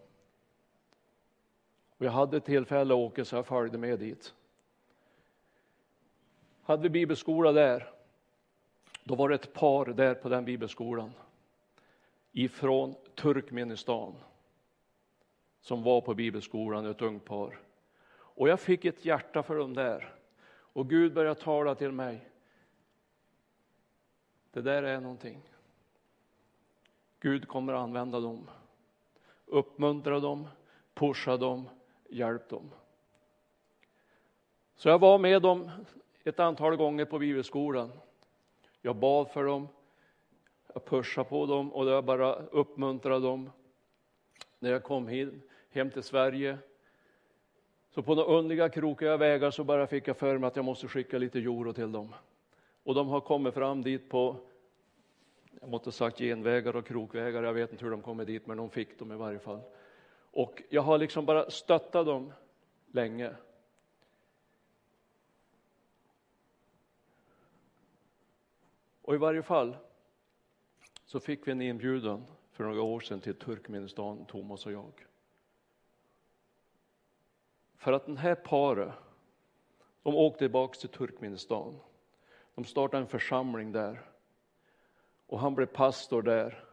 Och 1.96 2.06
jag 2.06 2.12
hade 2.12 2.40
tillfälle 2.40 2.94
att 2.94 2.98
åka 2.98 3.24
så 3.24 3.36
jag 3.36 3.46
följde 3.46 3.78
med 3.78 3.98
dit. 3.98 4.34
Hade 6.62 6.82
vi 6.82 6.90
bibelskola 6.90 7.52
där, 7.52 7.90
då 9.04 9.14
var 9.14 9.28
det 9.28 9.34
ett 9.34 9.52
par 9.52 9.86
där 9.86 10.14
på 10.14 10.28
den 10.28 10.44
bibelskolan 10.44 11.12
ifrån 12.32 12.94
Turkmenistan 13.14 14.14
som 15.60 15.82
var 15.82 16.00
på 16.00 16.14
bibelskolan, 16.14 16.86
ett 16.86 17.02
ungt 17.02 17.24
par. 17.24 17.58
Och 18.10 18.48
jag 18.48 18.60
fick 18.60 18.84
ett 18.84 19.04
hjärta 19.04 19.42
för 19.42 19.58
dem 19.58 19.74
där. 19.74 20.14
Och 20.50 20.90
Gud 20.90 21.14
började 21.14 21.40
tala 21.40 21.74
till 21.74 21.92
mig. 21.92 22.30
Det 24.50 24.60
där 24.60 24.82
är 24.82 25.00
någonting. 25.00 25.42
Gud 27.20 27.48
kommer 27.48 27.72
att 27.72 27.80
använda 27.80 28.20
dem. 28.20 28.50
Uppmuntra 29.46 30.20
dem, 30.20 30.48
pusha 30.94 31.36
dem, 31.36 31.68
hjälp 32.08 32.48
dem. 32.48 32.70
Så 34.76 34.88
jag 34.88 34.98
var 34.98 35.18
med 35.18 35.42
dem 35.42 35.70
ett 36.24 36.40
antal 36.40 36.76
gånger 36.76 37.04
på 37.04 37.18
bibelskolan. 37.18 37.90
Jag 38.82 38.96
bad 38.96 39.30
för 39.30 39.44
dem, 39.44 39.68
jag 40.74 40.84
pushade 40.84 41.28
på 41.28 41.46
dem 41.46 41.72
och 41.72 41.86
jag 41.86 42.04
bara 42.04 42.34
uppmuntrade 42.34 43.26
dem. 43.26 43.50
När 44.58 44.70
jag 44.70 44.82
kom 44.82 45.08
hit, 45.08 45.47
hem 45.70 45.90
till 45.90 46.02
Sverige 46.02 46.58
så 47.90 48.02
på 48.02 48.14
några 48.14 48.38
underliga 48.38 48.68
krokiga 48.68 49.16
vägar 49.16 49.50
så 49.50 49.64
bara 49.64 49.86
fick 49.86 50.08
jag 50.08 50.16
för 50.16 50.38
mig 50.38 50.48
att 50.48 50.56
jag 50.56 50.64
måste 50.64 50.88
skicka 50.88 51.18
lite 51.18 51.38
euro 51.38 51.72
till 51.72 51.92
dem. 51.92 52.14
Och 52.82 52.94
de 52.94 53.08
har 53.08 53.20
kommit 53.20 53.54
fram 53.54 53.82
dit 53.82 54.08
på, 54.08 54.36
jag 55.60 55.70
måste 55.70 55.86
ha 55.86 55.92
sagt 55.92 56.18
genvägar 56.18 56.76
och 56.76 56.86
krokvägar, 56.86 57.42
jag 57.42 57.52
vet 57.52 57.72
inte 57.72 57.84
hur 57.84 57.90
de 57.90 58.02
kommer 58.02 58.24
dit, 58.24 58.46
men 58.46 58.56
de 58.56 58.70
fick 58.70 58.98
dem 58.98 59.12
i 59.12 59.16
varje 59.16 59.38
fall. 59.38 59.60
Och 60.30 60.62
jag 60.68 60.82
har 60.82 60.98
liksom 60.98 61.26
bara 61.26 61.50
stöttat 61.50 62.06
dem 62.06 62.32
länge. 62.92 63.34
Och 69.02 69.14
i 69.14 69.18
varje 69.18 69.42
fall 69.42 69.76
så 71.04 71.20
fick 71.20 71.48
vi 71.48 71.52
en 71.52 71.62
inbjudan 71.62 72.24
för 72.52 72.64
några 72.64 72.82
år 72.82 73.00
sedan 73.00 73.20
till 73.20 73.34
Turkmenistan, 73.34 74.26
Thomas 74.26 74.66
och 74.66 74.72
jag. 74.72 75.07
För 77.78 77.92
att 77.92 78.06
den 78.06 78.16
här 78.16 78.34
paret, 78.34 78.92
de 80.02 80.14
åkte 80.14 80.38
tillbaka 80.38 80.78
till 80.78 80.88
Turkmenistan. 80.88 81.80
De 82.54 82.64
startade 82.64 83.02
en 83.02 83.08
församling 83.08 83.72
där. 83.72 84.02
Och 85.26 85.40
han 85.40 85.54
blev 85.54 85.66
pastor 85.66 86.22
där. 86.22 86.64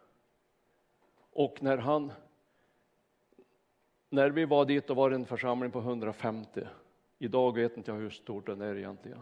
Och 1.31 1.63
när 1.63 1.77
han 1.77 2.11
när 4.09 4.29
vi 4.29 4.45
var 4.45 4.65
dit 4.65 4.87
då 4.87 4.93
var 4.93 5.09
det 5.09 5.15
en 5.15 5.25
församling 5.25 5.71
på 5.71 5.79
150. 5.79 6.67
Idag 7.17 7.55
vet 7.55 7.77
inte 7.77 7.91
jag 7.91 7.97
hur 7.97 8.09
stort 8.09 8.45
den 8.45 8.61
är 8.61 8.75
egentligen. 8.75 9.21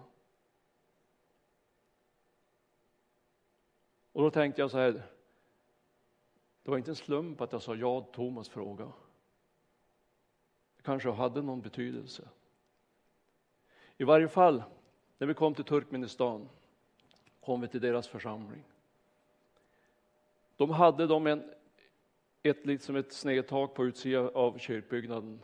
Och 4.11 4.21
då 4.21 4.31
tänkte 4.31 4.61
jag 4.61 4.71
så 4.71 4.77
här. 4.77 4.91
Det 6.63 6.71
var 6.71 6.77
inte 6.77 6.91
en 6.91 6.95
slump 6.95 7.41
att 7.41 7.51
jag 7.51 7.61
sa 7.61 7.75
ja 7.75 8.01
till 8.01 8.13
Thomas 8.13 8.49
fråga. 8.49 8.91
Kanske 10.83 11.11
hade 11.11 11.41
någon 11.41 11.61
betydelse. 11.61 12.23
I 13.97 14.03
varje 14.03 14.27
fall, 14.27 14.63
när 15.17 15.27
vi 15.27 15.33
kom 15.33 15.55
till 15.55 15.65
Turkmenistan 15.65 16.49
kom 17.39 17.61
vi 17.61 17.67
till 17.67 17.81
deras 17.81 18.07
församling. 18.07 18.63
De 20.55 20.69
hade 20.69 21.07
de 21.07 21.27
en 21.27 21.53
ett, 22.43 22.65
liksom 22.65 22.95
ett 22.95 23.13
snedtak 23.13 23.73
på 23.73 23.85
utsidan 23.85 24.29
av 24.33 24.57
kyrkbyggnaden. 24.57 25.39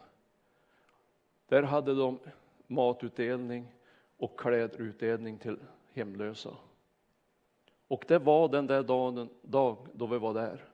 Där 1.48 1.64
hade 1.64 1.96
de 1.96 2.20
matutdelning 2.68 3.72
och 4.18 4.40
klädutdelning 4.40 5.38
till 5.38 5.60
hemlösa. 5.94 6.58
Och 7.88 8.06
det 8.08 8.20
var 8.20 8.50
den 8.50 8.68
där 8.68 8.84
dagen 8.84 9.30
dag 9.42 9.78
då 9.94 10.08
vi 10.08 10.18
var 10.18 10.34
där. 10.34 10.66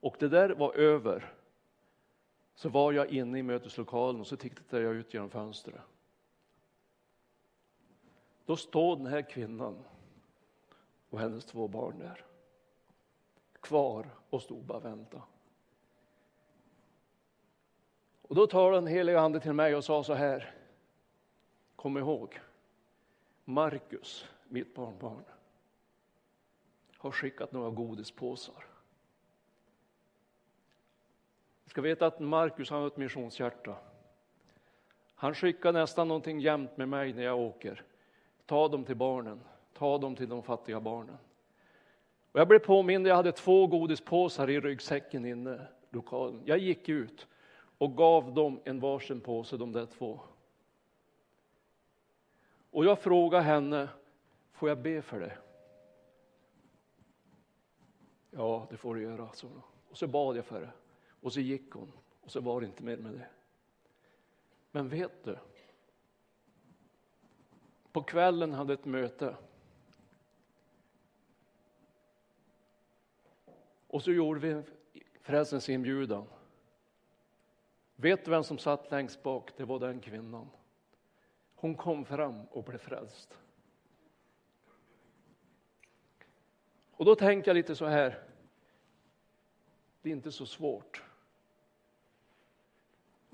Och 0.00 0.16
det 0.18 0.28
där 0.28 0.50
var 0.50 0.74
över. 0.74 1.35
Så 2.56 2.68
var 2.68 2.92
jag 2.92 3.08
inne 3.08 3.38
i 3.38 3.42
möteslokalen 3.42 4.20
och 4.20 4.26
så 4.26 4.36
tittade 4.36 4.82
jag 4.82 4.94
ut 4.94 5.14
genom 5.14 5.30
fönstret. 5.30 5.80
Då 8.46 8.56
står 8.56 8.96
den 8.96 9.06
här 9.06 9.22
kvinnan 9.22 9.84
och 11.10 11.20
hennes 11.20 11.44
två 11.44 11.68
barn 11.68 11.98
där. 11.98 12.24
kvar 13.60 14.10
och 14.30 14.42
stod 14.42 14.64
bara 14.64 14.78
och 14.78 14.84
väntade. 14.84 15.22
Och 18.22 18.34
då 18.34 18.46
talade 18.46 18.76
den 18.76 18.86
heliga 18.86 19.20
ande 19.20 19.40
till 19.40 19.52
mig 19.52 19.74
och 19.74 19.84
sa 19.84 20.04
så 20.04 20.14
här. 20.14 20.54
Kom 21.76 21.98
ihåg, 21.98 22.40
Markus, 23.44 24.28
mitt 24.48 24.74
barnbarn, 24.74 25.24
har 26.96 27.10
skickat 27.10 27.52
några 27.52 27.70
godispåsar. 27.70 28.66
Du 31.64 31.65
ska 31.76 31.82
veta 31.82 32.06
att 32.06 32.20
Markus 32.20 32.70
har 32.70 32.86
ett 32.86 32.96
missionshjärta. 32.96 33.76
Han 35.14 35.34
skickar 35.34 35.72
nästan 35.72 36.08
någonting 36.08 36.40
jämt 36.40 36.76
med 36.76 36.88
mig 36.88 37.12
när 37.12 37.22
jag 37.22 37.38
åker. 37.38 37.82
Ta 38.46 38.68
dem 38.68 38.84
till 38.84 38.96
barnen, 38.96 39.40
ta 39.72 39.98
dem 39.98 40.16
till 40.16 40.28
de 40.28 40.42
fattiga 40.42 40.80
barnen. 40.80 41.18
Och 42.32 42.40
jag 42.40 42.48
blev 42.48 42.58
påmind, 42.58 43.06
jag 43.06 43.16
hade 43.16 43.32
två 43.32 43.66
godispåsar 43.66 44.50
i 44.50 44.60
ryggsäcken 44.60 45.24
inne 45.24 45.54
i 45.54 45.94
lokalen. 45.94 46.42
Jag 46.44 46.58
gick 46.58 46.88
ut 46.88 47.26
och 47.78 47.96
gav 47.96 48.34
dem 48.34 48.60
en 48.64 48.80
varsin 48.80 49.20
påse, 49.20 49.56
de 49.56 49.72
där 49.72 49.86
två. 49.86 50.20
Och 52.70 52.84
jag 52.84 52.98
frågade 52.98 53.42
henne, 53.42 53.88
får 54.52 54.68
jag 54.68 54.78
be 54.78 55.02
för 55.02 55.20
det? 55.20 55.38
Ja, 58.30 58.66
det 58.70 58.76
får 58.76 58.94
du 58.94 59.02
göra, 59.02 59.28
så. 59.32 59.48
Och 59.90 59.98
så 59.98 60.06
bad 60.06 60.36
jag 60.36 60.44
för 60.44 60.60
det. 60.60 60.70
Och 61.26 61.32
så 61.32 61.40
gick 61.40 61.70
hon. 61.70 61.92
Och 62.20 62.30
så 62.30 62.40
var 62.40 62.60
det 62.60 62.66
inte 62.66 62.82
mer 62.82 62.96
med 62.96 63.12
det. 63.12 63.26
Men 64.70 64.88
vet 64.88 65.24
du? 65.24 65.38
På 67.92 68.02
kvällen 68.02 68.52
hade 68.52 68.72
ett 68.74 68.84
möte. 68.84 69.36
Och 73.86 74.02
så 74.02 74.12
gjorde 74.12 74.40
vi 74.40 74.62
frälsens 75.20 75.68
inbjudan. 75.68 76.26
Vet 77.96 78.24
du 78.24 78.30
vem 78.30 78.44
som 78.44 78.58
satt 78.58 78.90
längst 78.90 79.22
bak? 79.22 79.56
Det 79.56 79.64
var 79.64 79.78
den 79.78 80.00
kvinnan. 80.00 80.50
Hon 81.54 81.74
kom 81.74 82.04
fram 82.04 82.44
och 82.44 82.64
blev 82.64 82.78
frälst. 82.78 83.38
Och 86.90 87.04
då 87.04 87.14
tänker 87.14 87.48
jag 87.48 87.54
lite 87.56 87.76
så 87.76 87.86
här. 87.86 88.22
Det 90.02 90.10
är 90.10 90.12
inte 90.12 90.32
så 90.32 90.46
svårt. 90.46 91.02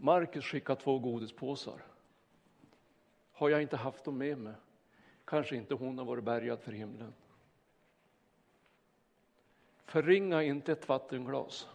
Marcus 0.03 0.45
skickade 0.45 0.81
två 0.81 0.99
godispåsar. 0.99 1.85
Har 3.33 3.49
jag 3.49 3.63
inte 3.63 3.77
haft 3.77 4.05
dem 4.05 4.19
med 4.19 4.39
mig, 4.39 4.55
kanske 5.25 5.57
inte 5.57 5.75
hon 5.75 5.99
har 5.99 6.05
varit 6.05 6.25
bärgad 6.25 6.61
för 6.61 6.73
himlen. 6.73 7.15
Förringa 9.85 10.43
inte 10.43 10.73
ett 10.73 10.89
vattenglas. 10.89 11.69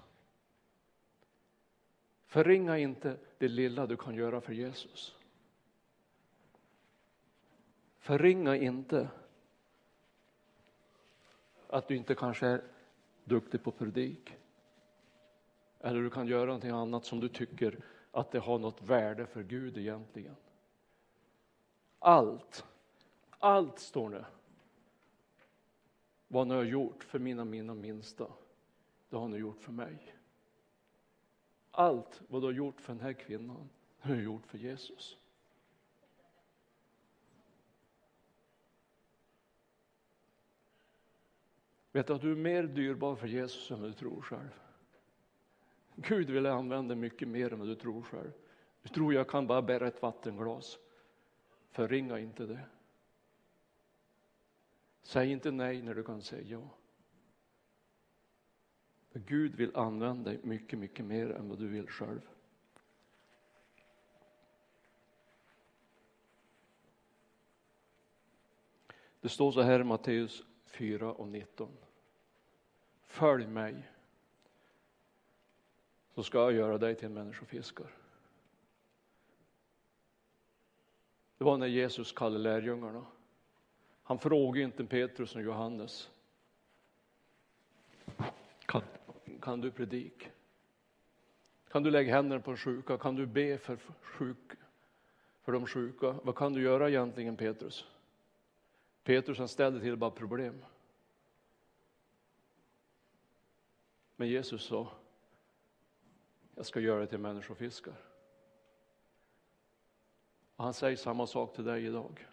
Förringa 2.26 2.78
inte 2.78 3.18
det 3.38 3.48
lilla 3.48 3.86
du 3.86 3.98
kan 3.98 4.16
göra 4.16 4.42
för 4.42 4.54
Jesus. 4.54 5.16
Förringa 8.00 8.56
inte 8.56 9.10
att 11.68 11.88
du 11.88 11.96
inte 11.96 12.16
kanske 12.16 12.48
är 12.48 12.64
duktig 13.24 13.64
på 13.64 13.72
predik. 13.72 14.34
Eller 15.80 16.02
du 16.02 16.10
kan 16.10 16.28
göra 16.28 16.46
någonting 16.46 16.72
annat 16.72 17.06
som 17.06 17.20
du 17.20 17.30
tycker 17.30 17.80
att 18.18 18.32
det 18.32 18.40
har 18.40 18.60
något 18.60 18.82
värde 18.82 19.26
för 19.26 19.44
Gud 19.44 19.78
egentligen. 19.78 20.36
Allt, 22.00 22.66
allt 23.40 23.80
står 23.80 24.10
det. 24.10 24.26
Vad 26.28 26.48
ni 26.48 26.56
har 26.56 26.64
gjort 26.64 27.04
för 27.04 27.20
mina, 27.20 27.46
mina 27.46 27.74
minsta, 27.74 28.28
det 29.10 29.18
har 29.18 29.28
ni 29.28 29.38
gjort 29.38 29.62
för 29.62 29.72
mig. 29.72 30.16
Allt 31.72 32.22
vad 32.28 32.42
du 32.42 32.46
har 32.46 32.54
gjort 32.54 32.82
för 32.82 32.94
den 32.94 33.02
här 33.02 33.14
kvinnan, 33.14 33.70
har 34.00 34.16
du 34.16 34.24
gjort 34.24 34.48
för 34.48 34.58
Jesus. 34.58 35.18
Vet 41.92 42.08
du 42.08 42.14
att 42.14 42.22
du 42.22 42.32
är 42.32 42.36
mer 42.36 42.64
dyrbar 42.64 43.16
för 43.16 43.28
Jesus 43.28 43.72
än 43.72 43.82
du 43.82 43.94
tror 43.94 44.22
själv? 44.22 44.67
Gud 46.00 46.30
vill 46.30 46.46
använda 46.46 46.96
mycket 46.96 47.28
mer 47.28 47.54
än 47.54 47.60
vad 47.60 47.68
du 47.68 47.76
tror 47.76 48.02
själv. 48.02 48.32
Du 48.82 48.90
tror 48.90 49.14
jag 49.14 49.28
kan 49.28 49.48
bara 49.48 49.62
bära 49.62 49.88
ett 49.88 50.02
vattenglas. 50.02 50.80
Förringa 51.70 52.20
inte 52.20 52.46
det. 52.46 52.66
Säg 55.02 55.32
inte 55.32 55.52
nej 55.52 55.82
när 55.82 55.96
du 55.96 56.04
kan 56.04 56.22
säga 56.22 56.42
ja. 56.42 56.70
För 59.10 59.20
Gud 59.20 59.56
vill 59.56 59.76
använda 59.76 60.30
dig 60.30 60.40
mycket, 60.44 60.80
mycket 60.80 61.06
mer 61.06 61.32
än 61.32 61.50
vad 61.50 61.60
du 61.60 61.68
vill 61.68 61.88
själv. 61.88 62.22
Det 69.22 69.30
står 69.30 69.52
så 69.52 69.62
här 69.62 69.80
i 69.80 69.84
Matteus 69.84 70.44
4 70.66 71.14
och 71.14 71.28
19. 71.28 71.78
Följ 73.02 73.48
mig 73.48 73.92
så 76.18 76.24
ska 76.24 76.38
jag 76.38 76.54
göra 76.54 76.78
dig 76.78 76.96
till 76.96 77.06
en 77.06 77.14
människofiskare. 77.14 77.88
Det 81.38 81.44
var 81.44 81.58
när 81.58 81.68
Jesus 81.68 82.12
kallade 82.12 82.44
lärjungarna. 82.44 83.06
Han 84.04 84.20
frågade 84.20 84.64
inte 84.64 84.86
Petrus 84.86 85.36
och 85.36 85.42
Johannes. 85.42 86.10
Kan, 88.66 88.82
kan 89.42 89.62
du 89.62 89.72
predik? 89.72 90.30
Kan 91.72 91.84
du 91.84 91.92
lägga 91.92 92.16
händerna 92.16 92.42
på 92.42 92.58
sjuka? 92.58 92.98
Kan 92.98 93.16
du 93.16 93.26
be 93.26 93.58
för, 93.58 93.78
sjuk, 94.02 94.52
för 95.42 95.52
de 95.52 95.68
sjuka? 95.68 96.16
Vad 96.24 96.36
kan 96.36 96.54
du 96.54 96.62
göra 96.62 96.90
egentligen 96.90 97.38
Petrus? 97.38 97.86
Petrus 99.04 99.38
han 99.38 99.48
ställde 99.48 99.80
till 99.80 99.96
bara 99.96 100.12
problem. 100.12 100.66
Men 104.16 104.28
Jesus 104.28 104.64
sa, 104.64 104.92
jag 106.58 106.66
ska 106.66 106.80
göra 106.80 107.00
det 107.00 107.08
till 107.08 107.18
människofiskar. 107.18 107.94
Och 110.56 110.64
han 110.64 110.74
säger 110.74 110.98
samma 110.98 111.28
sak 111.28 111.56
till 111.56 111.64
dig 111.64 111.86
idag. 111.86 112.28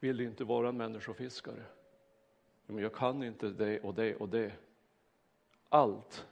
Vill 0.00 0.16
du 0.16 0.24
inte 0.24 0.44
vara 0.44 0.68
en 0.68 0.76
människofiskare? 0.76 1.64
Men 2.66 2.78
jag 2.78 2.94
kan 2.94 3.22
inte 3.22 3.48
det 3.48 3.80
och 3.80 3.94
det 3.94 4.16
och 4.16 4.28
det. 4.28 4.52
Allt 5.68 6.26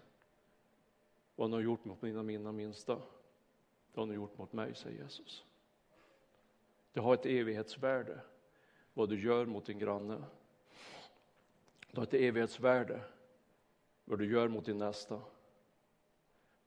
vad 1.36 1.50
ni 1.50 1.56
har 1.56 1.62
gjort 1.62 1.84
mot 1.84 2.02
mina, 2.02 2.22
mina 2.22 2.52
minsta, 2.52 2.94
det 3.92 4.00
har 4.00 4.06
ni 4.06 4.14
gjort 4.14 4.38
mot 4.38 4.52
mig, 4.52 4.74
säger 4.74 5.02
Jesus. 5.02 5.44
Det 6.92 7.00
har 7.00 7.14
ett 7.14 7.26
evighetsvärde 7.26 8.20
vad 8.94 9.08
du 9.08 9.20
gör 9.20 9.46
mot 9.46 9.66
din 9.66 9.78
granne. 9.78 10.24
Det 11.90 11.96
har 11.96 12.02
ett 12.02 12.14
evighetsvärde 12.14 13.00
vad 14.04 14.18
du 14.18 14.26
gör 14.32 14.48
mot 14.48 14.64
din 14.64 14.78
nästa. 14.78 15.20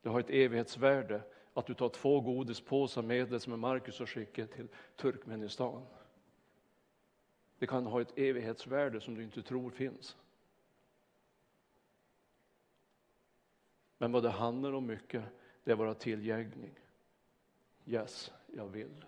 Det 0.02 0.10
har 0.10 0.20
ett 0.20 0.30
evighetsvärde 0.30 1.22
att 1.54 1.66
du 1.66 1.74
tar 1.74 1.90
två 1.90 2.22
godispåsar 2.22 3.02
med 3.02 3.30
dig 3.30 3.40
som 3.40 3.54
är 3.54 3.58
Markus 3.58 4.02
och 4.02 4.10
skickar 4.10 4.46
till 4.46 4.68
Turkmenistan. 4.96 5.86
Det 7.60 7.68
kan 7.68 7.86
ha 7.86 8.02
ett 8.02 8.18
evighetsvärde 8.18 9.02
som 9.02 9.16
du 9.16 9.24
inte 9.24 9.42
tror 9.42 9.70
finns. 9.70 10.18
Men 13.98 14.12
vad 14.12 14.24
det 14.24 14.30
handlar 14.30 14.74
om 14.74 14.86
mycket, 14.86 15.24
det 15.64 15.72
är 15.72 15.74
att 15.74 15.80
vara 15.80 15.94
tillgänglig. 15.94 16.74
Yes, 17.86 18.32
jag 18.48 18.68
vill. 18.68 19.06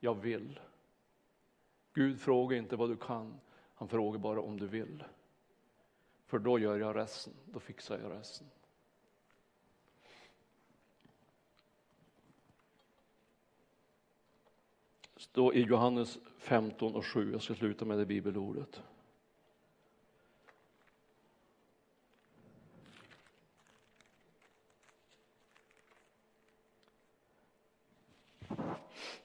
Jag 0.00 0.14
vill. 0.14 0.60
Gud 1.92 2.20
frågar 2.20 2.56
inte 2.56 2.76
vad 2.76 2.88
du 2.88 2.96
kan, 2.96 3.40
han 3.74 3.88
frågar 3.88 4.18
bara 4.18 4.40
om 4.40 4.58
du 4.58 4.66
vill. 4.66 5.04
För 6.28 6.38
då 6.38 6.58
gör 6.58 6.78
jag 6.78 6.96
resten, 6.96 7.32
då 7.44 7.60
fixar 7.60 7.98
jag 7.98 8.12
resten. 8.12 8.46
Då 15.32 15.54
i 15.54 15.62
Johannes 15.62 16.18
15 16.38 16.94
och 16.94 17.06
7, 17.06 17.32
jag 17.32 17.42
ska 17.42 17.54
sluta 17.54 17.84
med 17.84 17.98
det 17.98 18.06
bibelordet. 18.06 18.82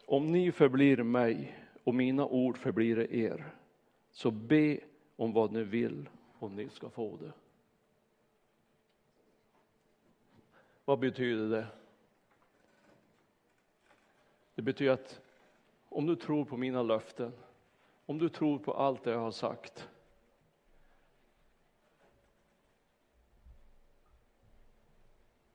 Om 0.06 0.32
ni 0.32 0.52
förblir 0.52 1.04
mig 1.04 1.60
och 1.84 1.96
mina 1.96 2.26
ord 2.26 2.58
förblir 2.58 3.14
er, 3.14 3.56
så 4.12 4.32
be 4.32 4.80
om 5.16 5.34
vad 5.34 5.52
ni 5.52 5.64
vill 5.64 6.10
och 6.44 6.52
ni 6.52 6.70
ska 6.70 6.90
få 6.90 7.18
det. 7.18 7.32
Vad 10.86 11.00
betyder 11.00 11.50
det? 11.50 11.68
Det 14.56 14.62
betyder 14.62 14.92
att 14.92 15.22
om 15.90 16.06
du 16.06 16.16
tror 16.16 16.46
på 16.46 16.58
mina 16.58 16.84
löften, 16.84 17.32
Om 18.06 18.18
du 18.18 18.30
tror 18.30 18.60
på 18.60 18.74
allt 18.74 19.04
det 19.04 19.12
jag 19.12 19.20
har 19.20 19.32
sagt. 19.32 19.90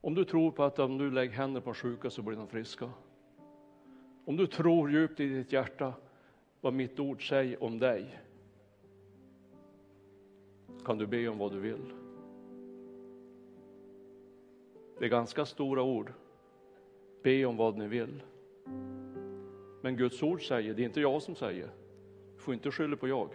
Om 0.00 0.14
du 0.14 0.24
tror 0.24 0.50
på 0.50 0.64
att 0.64 0.78
om 0.78 0.98
du 0.98 1.10
lägger 1.10 1.32
händer 1.32 1.60
på 1.60 1.74
sjuka 1.74 2.10
så 2.10 2.22
blir 2.22 2.36
de 2.36 2.48
friska. 2.48 2.90
Om 4.24 4.36
du 4.36 4.46
tror 4.46 4.90
djupt 4.90 5.20
i 5.20 5.28
ditt 5.28 5.52
hjärta 5.52 5.94
vad 6.60 6.72
mitt 6.72 7.00
ord 7.00 7.28
säger 7.28 7.62
om 7.62 7.78
dig 7.78 8.27
kan 10.84 10.98
du 10.98 11.06
be 11.06 11.28
om 11.28 11.38
vad 11.38 11.52
du 11.52 11.60
vill. 11.60 11.92
Det 14.98 15.04
är 15.04 15.08
ganska 15.08 15.46
stora 15.46 15.82
ord. 15.82 16.12
Be 17.22 17.44
om 17.44 17.56
vad 17.56 17.76
ni 17.76 17.86
vill. 17.86 18.22
Men 19.80 19.96
Guds 19.96 20.22
ord 20.22 20.48
säger, 20.48 20.74
det 20.74 20.82
är 20.82 20.84
inte 20.84 21.00
jag 21.00 21.22
som 21.22 21.34
säger. 21.34 21.70
Du 22.34 22.40
får 22.40 22.54
inte 22.54 22.70
skylla 22.70 22.96
på 22.96 23.08
jag. 23.08 23.28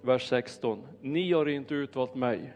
Vers 0.00 0.28
16. 0.28 0.82
Ni 1.00 1.32
har 1.32 1.48
inte 1.48 1.74
utvalt 1.74 2.14
mig. 2.14 2.52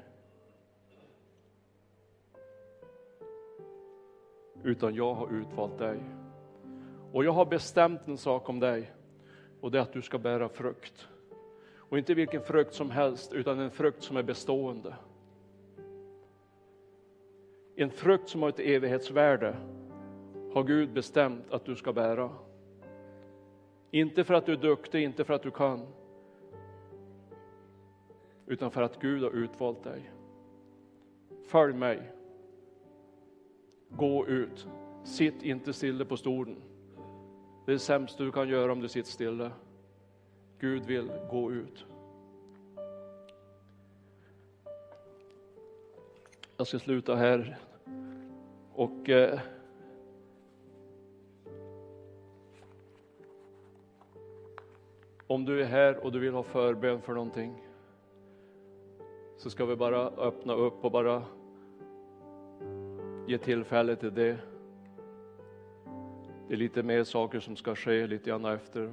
Utan 4.62 4.94
jag 4.94 5.14
har 5.14 5.32
utvalt 5.32 5.78
dig. 5.78 6.00
Och 7.12 7.24
jag 7.24 7.32
har 7.32 7.46
bestämt 7.46 8.00
en 8.06 8.18
sak 8.18 8.48
om 8.48 8.60
dig. 8.60 8.90
Och 9.66 9.72
det 9.72 9.78
är 9.78 9.82
att 9.82 9.92
du 9.92 10.02
ska 10.02 10.18
bära 10.18 10.48
frukt. 10.48 11.08
Och 11.76 11.98
inte 11.98 12.14
vilken 12.14 12.42
frukt 12.42 12.74
som 12.74 12.90
helst, 12.90 13.32
utan 13.32 13.58
en 13.58 13.70
frukt 13.70 14.02
som 14.02 14.16
är 14.16 14.22
bestående. 14.22 14.94
En 17.76 17.90
frukt 17.90 18.28
som 18.28 18.42
har 18.42 18.48
ett 18.48 18.60
evighetsvärde 18.60 19.56
har 20.54 20.64
Gud 20.64 20.92
bestämt 20.92 21.50
att 21.50 21.64
du 21.64 21.76
ska 21.76 21.92
bära. 21.92 22.30
Inte 23.90 24.24
för 24.24 24.34
att 24.34 24.46
du 24.46 24.52
är 24.52 24.56
duktig, 24.56 25.02
inte 25.02 25.24
för 25.24 25.34
att 25.34 25.42
du 25.42 25.50
kan, 25.50 25.86
utan 28.46 28.70
för 28.70 28.82
att 28.82 29.00
Gud 29.00 29.22
har 29.22 29.30
utvalt 29.30 29.84
dig. 29.84 30.10
Följ 31.46 31.74
mig. 31.74 32.12
Gå 33.88 34.26
ut. 34.26 34.66
Sitt 35.04 35.42
inte 35.42 35.72
stilla 35.72 36.04
på 36.04 36.16
stolen. 36.16 36.62
Det 37.66 37.72
är 37.72 37.74
det 37.74 37.78
sämsta 37.80 38.24
du 38.24 38.32
kan 38.32 38.48
göra 38.48 38.72
om 38.72 38.80
du 38.80 38.88
sitter 38.88 39.10
stilla. 39.10 39.52
Gud 40.58 40.86
vill 40.86 41.10
gå 41.30 41.52
ut. 41.52 41.84
Jag 46.56 46.66
ska 46.66 46.78
sluta 46.78 47.14
här. 47.14 47.58
Och 48.72 49.08
eh, 49.08 49.40
om 55.26 55.44
du 55.44 55.62
är 55.62 55.66
här 55.66 56.04
och 56.04 56.12
du 56.12 56.18
vill 56.18 56.32
ha 56.32 56.42
förbön 56.42 57.00
för 57.00 57.14
någonting 57.14 57.64
så 59.36 59.50
ska 59.50 59.64
vi 59.64 59.76
bara 59.76 60.06
öppna 60.06 60.54
upp 60.54 60.84
och 60.84 60.90
bara 60.90 61.22
ge 63.26 63.38
tillfälle 63.38 63.96
till 63.96 64.14
det. 64.14 64.55
Det 66.48 66.54
är 66.54 66.58
lite 66.58 66.82
mer 66.82 67.04
saker 67.04 67.40
som 67.40 67.56
ska 67.56 67.74
ske 67.74 68.06
lite 68.06 68.30
grann 68.30 68.44
efter. 68.44 68.92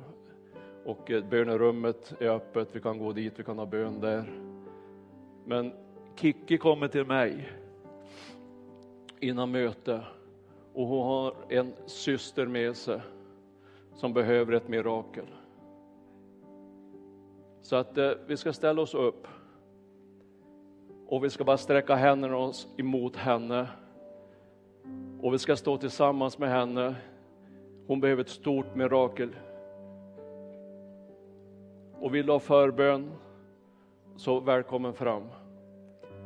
Och 0.85 1.11
eh, 1.11 1.23
bönerummet 1.29 2.13
är 2.19 2.27
öppet, 2.27 2.75
vi 2.75 2.79
kan 2.81 2.97
gå 2.97 3.11
dit, 3.11 3.39
vi 3.39 3.43
kan 3.43 3.57
ha 3.57 3.65
bön 3.65 3.99
där. 3.99 4.25
Men 5.45 5.73
Kikki 6.15 6.57
kommer 6.57 6.87
till 6.87 7.05
mig 7.05 7.49
innan 9.19 9.51
möte 9.51 10.01
och 10.73 10.87
hon 10.87 11.05
har 11.05 11.35
en 11.49 11.73
syster 11.85 12.45
med 12.45 12.75
sig 12.75 13.01
som 13.95 14.13
behöver 14.13 14.53
ett 14.53 14.67
mirakel. 14.67 15.25
Så 17.61 17.75
att 17.75 17.97
eh, 17.97 18.11
vi 18.27 18.37
ska 18.37 18.53
ställa 18.53 18.81
oss 18.81 18.93
upp 18.93 19.27
och 21.07 21.23
vi 21.23 21.29
ska 21.29 21.43
bara 21.43 21.57
sträcka 21.57 21.95
händerna 21.95 22.37
oss 22.37 22.67
emot 22.77 23.15
henne 23.15 23.67
och 25.21 25.33
vi 25.33 25.37
ska 25.37 25.55
stå 25.55 25.77
tillsammans 25.77 26.37
med 26.37 26.49
henne. 26.49 26.95
Hon 27.87 27.99
behöver 27.99 28.21
ett 28.21 28.29
stort 28.29 28.75
mirakel. 28.75 29.29
Och 31.99 32.15
vill 32.15 32.25
du 32.25 32.31
ha 32.31 32.39
förbön 32.39 33.11
så 34.15 34.39
välkommen 34.39 34.93
fram. 34.93 35.23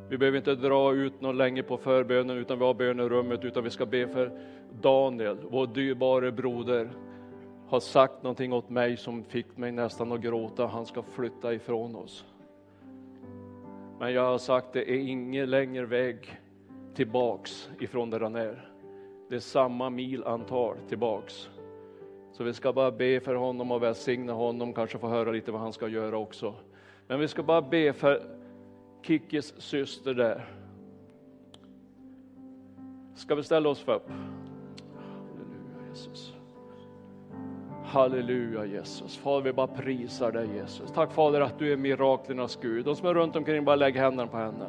Vi 0.09 0.17
behöver 0.17 0.37
inte 0.37 0.55
dra 0.55 0.93
ut 0.93 1.21
något 1.21 1.35
länge 1.35 1.63
på 1.63 1.77
förbönen 1.77 2.37
utan 2.37 2.59
vi 2.59 2.65
har 2.65 2.73
bönerummet 2.73 3.45
utan 3.45 3.63
vi 3.63 3.69
ska 3.69 3.85
be 3.85 4.07
för 4.07 4.39
Daniel, 4.81 5.37
vår 5.49 5.67
dyrbare 5.67 6.31
broder, 6.31 6.89
har 7.67 7.79
sagt 7.79 8.23
någonting 8.23 8.53
åt 8.53 8.69
mig 8.69 8.97
som 8.97 9.23
fick 9.23 9.57
mig 9.57 9.71
nästan 9.71 10.11
att 10.11 10.21
gråta. 10.21 10.67
Han 10.67 10.85
ska 10.85 11.03
flytta 11.03 11.53
ifrån 11.53 11.95
oss. 11.95 12.25
Men 13.99 14.13
jag 14.13 14.21
har 14.21 14.37
sagt 14.37 14.73
det 14.73 14.91
är 14.91 14.97
ingen 14.97 15.49
längre 15.49 15.85
väg 15.85 16.39
tillbaks 16.93 17.69
ifrån 17.79 18.09
där 18.09 18.19
han 18.19 18.35
är. 18.35 18.66
Det 19.29 19.35
är 19.35 19.39
samma 19.39 19.89
milantal 19.89 20.77
tillbaks. 20.89 21.49
Så 22.31 22.43
vi 22.43 22.53
ska 22.53 22.73
bara 22.73 22.91
be 22.91 23.19
för 23.19 23.35
honom 23.35 23.71
och 23.71 23.83
välsigna 23.83 24.33
honom, 24.33 24.73
kanske 24.73 24.97
få 24.97 25.07
höra 25.07 25.31
lite 25.31 25.51
vad 25.51 25.61
han 25.61 25.73
ska 25.73 25.87
göra 25.87 26.17
också. 26.17 26.53
Men 27.07 27.19
vi 27.19 27.27
ska 27.27 27.43
bara 27.43 27.61
be 27.61 27.93
för 27.93 28.21
Kickis 29.01 29.53
syster 29.57 30.13
där. 30.13 30.45
Ska 33.15 33.35
vi 33.35 33.43
ställa 33.43 33.69
oss 33.69 33.79
för 33.79 33.95
upp? 33.95 34.09
Halleluja 34.95 35.89
Jesus. 35.89 36.33
Halleluja 37.85 38.65
Jesus. 38.65 39.17
Fader 39.17 39.43
vi 39.43 39.53
bara 39.53 39.67
prisar 39.67 40.31
dig 40.31 40.47
Jesus. 40.55 40.91
Tack 40.91 41.11
Fader 41.11 41.41
att 41.41 41.59
du 41.59 41.73
är 41.73 41.77
miraklernas 41.77 42.59
Gud. 42.61 42.85
De 42.85 42.95
som 42.95 43.07
är 43.07 43.13
runt 43.13 43.35
omkring 43.35 43.65
bara 43.65 43.75
lägg 43.75 43.95
händerna 43.95 44.27
på 44.27 44.37
henne. 44.37 44.65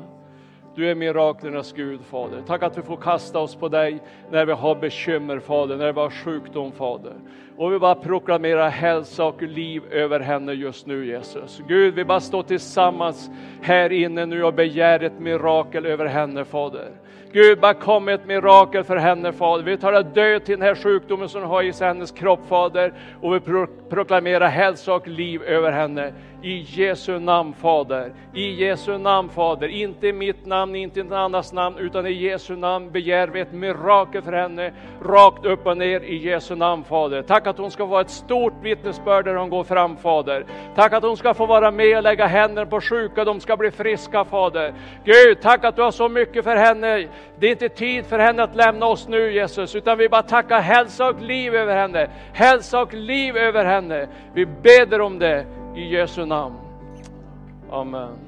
Du 0.79 0.91
är 0.91 0.95
miraklernas 0.95 1.73
Gud, 1.73 2.01
Fader. 2.11 2.43
Tack 2.47 2.63
att 2.63 2.79
vi 2.79 2.83
får 2.83 2.97
kasta 2.97 3.39
oss 3.39 3.55
på 3.55 3.69
dig 3.69 4.03
när 4.31 4.47
vi 4.47 4.53
har 4.53 4.75
bekymmer, 4.75 5.39
Fader, 5.39 5.77
när 5.77 5.93
vi 5.93 6.01
har 6.01 6.11
sjukdom, 6.11 6.73
Fader. 6.73 7.13
Och 7.57 7.73
vi 7.73 7.79
bara 7.79 7.95
proklamerar 7.95 8.69
hälsa 8.69 9.25
och 9.25 9.43
liv 9.43 9.83
över 9.91 10.21
henne 10.21 10.53
just 10.53 10.87
nu, 10.87 11.07
Jesus. 11.07 11.63
Gud, 11.69 11.95
vi 11.95 12.05
bara 12.05 12.21
står 12.21 12.43
tillsammans 12.43 13.31
här 13.63 13.93
inne 13.93 14.27
nu 14.27 14.45
och 14.45 14.55
begär 14.55 15.03
ett 15.03 15.21
mirakel 15.21 15.87
över 15.87 16.07
henne, 16.07 16.45
Fader. 16.45 16.91
Gud, 17.33 17.61
bara 17.61 17.75
kom 17.75 18.05
med 18.05 18.15
ett 18.15 18.27
mirakel 18.27 18.85
för 18.85 18.97
henne, 18.97 19.33
Fader. 19.33 19.65
Vi 19.65 19.77
talar 19.77 20.03
död 20.03 20.45
till 20.45 20.59
den 20.59 20.69
här 20.69 20.75
sjukdomen 20.75 21.29
som 21.29 21.43
har 21.43 21.63
i 21.63 21.73
hennes 21.81 22.13
kropp, 22.13 22.41
Fader. 22.49 22.93
Och 23.21 23.35
vi 23.35 23.41
pro 23.41 23.67
proklamerar 23.89 24.49
hälsa 24.49 24.95
och 24.95 25.09
liv 25.09 25.43
över 25.43 25.73
henne. 25.73 26.13
I 26.43 26.65
Jesu 26.69 27.19
namn, 27.19 27.55
Fader. 27.55 28.13
I 28.35 28.65
Jesu 28.65 28.99
namn, 28.99 29.29
Fader. 29.29 29.69
Inte 29.69 30.07
i 30.07 30.13
mitt 30.13 30.47
namn, 30.47 30.75
inte 30.75 31.01
i 31.01 31.03
någon 31.03 31.19
annans 31.19 31.53
namn, 31.53 31.79
utan 31.79 32.07
i 32.07 32.13
Jesu 32.13 32.57
namn 32.57 32.91
begär 32.91 33.29
vi 33.29 33.41
ett 33.41 33.53
mirakel 33.53 34.23
för 34.23 34.33
henne. 34.33 34.73
Rakt 35.03 35.47
upp 35.47 35.67
och 35.67 35.77
ner 35.77 36.01
i 36.01 36.17
Jesu 36.17 36.55
namn, 36.55 36.85
Fader. 36.85 37.23
Tack 37.23 37.47
att 37.47 37.59
hon 37.59 37.71
ska 37.71 37.89
få 37.89 37.99
ett 37.99 38.11
stort 38.11 38.53
vittnesbörd 38.63 39.27
när 39.27 39.35
hon 39.35 39.51
går 39.51 39.65
fram, 39.65 39.97
Fader. 39.97 40.47
Tack 40.75 40.93
att 40.93 41.03
hon 41.03 41.17
ska 41.17 41.35
få 41.35 41.47
vara 41.47 41.71
med 41.71 41.97
och 41.97 42.03
lägga 42.03 42.27
händerna 42.27 42.67
på 42.67 42.81
sjuka, 42.81 43.25
de 43.25 43.41
ska 43.41 43.57
bli 43.57 43.71
friska, 43.71 44.25
Fader. 44.25 44.75
Gud, 45.05 45.41
tack 45.41 45.65
att 45.65 45.77
du 45.77 45.83
har 45.83 45.91
så 45.91 46.09
mycket 46.09 46.45
för 46.45 46.57
henne. 46.57 47.09
Det 47.39 47.47
är 47.47 47.51
inte 47.51 47.69
tid 47.69 48.07
för 48.07 48.19
henne 48.19 48.43
att 48.43 48.57
lämna 48.57 48.87
oss 48.87 49.09
nu, 49.09 49.33
Jesus, 49.33 49.77
utan 49.77 49.99
vi 49.99 50.09
bara 50.09 50.23
tackar 50.23 50.61
hälsa 50.61 51.09
och 51.09 51.23
liv 51.23 51.55
över 51.55 51.77
henne. 51.77 52.09
Hälsa 52.33 52.81
och 52.81 52.95
liv 52.95 53.37
över 53.37 53.65
henne. 53.65 54.09
Vi 54.35 54.47
beder 54.47 55.01
om 55.01 55.19
det 55.19 55.47
i 55.79 55.89
Jesu 55.89 56.27
namn. 56.27 56.55
Amen. 57.71 58.19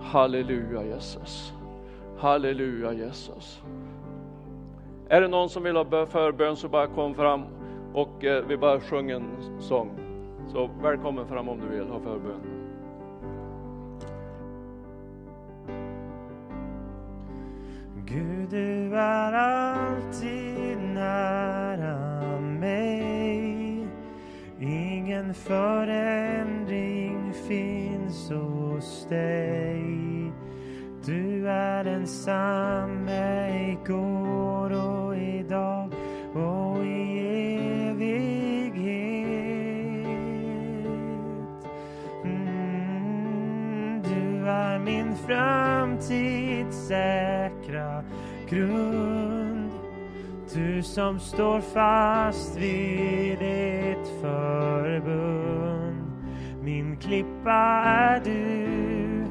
Halleluja 0.00 0.84
Jesus. 0.84 1.52
Halleluja 2.18 2.92
Jesus. 2.92 3.62
Är 5.08 5.20
det 5.20 5.28
någon 5.28 5.48
som 5.48 5.62
vill 5.62 5.76
ha 5.76 6.06
förbön 6.06 6.56
så 6.56 6.68
bara 6.68 6.86
kom 6.86 7.14
fram 7.14 7.44
och 7.94 8.24
eh, 8.24 8.44
vi 8.48 8.56
bara 8.56 8.80
sjunger 8.80 9.16
en 9.16 9.60
sång. 9.60 9.90
Så 10.52 10.70
välkommen 10.82 11.26
fram 11.26 11.48
om 11.48 11.60
du 11.60 11.76
vill 11.76 11.88
ha 11.88 12.00
förbön. 12.00 12.40
Gud, 18.04 18.50
du 18.50 18.96
är 18.96 19.32
all 19.32 19.69
Förändring 25.34 27.32
finns 27.48 28.30
hos 28.30 29.06
dig. 29.08 30.32
Du 31.04 31.48
är 31.48 31.84
densamme 31.84 33.50
igår 33.70 34.72
och 34.72 35.16
idag 35.16 35.92
och 36.34 36.84
i 36.84 37.18
evighet. 37.88 38.40
Mm, 42.24 44.02
du 44.02 44.48
är 44.48 44.78
min 44.78 45.16
framtid 45.16 46.72
säkra 46.72 48.04
grund. 48.48 49.70
Du 50.54 50.82
som 50.82 51.20
står 51.20 51.60
fast 51.60 52.56
vid 52.56 53.39
förbund. 54.20 56.10
Min 56.62 56.96
klippa 56.96 57.82
är 57.84 58.20
du, 58.24 59.24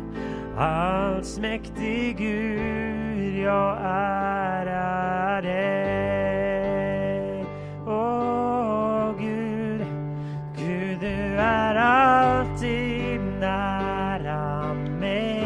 allsmäktig 0.57 2.17
Gud, 2.17 3.37
jag 3.37 3.77
ärar 3.83 5.41
dig. 5.41 6.25
Åh 7.87 9.11
Gud, 9.19 9.85
Gud 10.57 10.99
du 10.99 11.35
är 11.37 11.75
alltid 11.75 13.21
nära 13.39 14.73
mig. 14.73 15.43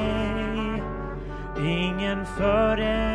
Ingen 1.58 2.26
före 2.26 3.13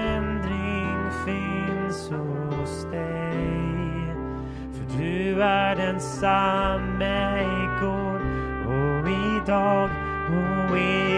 du 5.39 5.45
är 5.45 5.77
densamme 5.77 7.43
igår 7.43 8.21
och 8.67 9.09
idag 9.09 9.91
och 10.29 10.79
i 10.79 11.13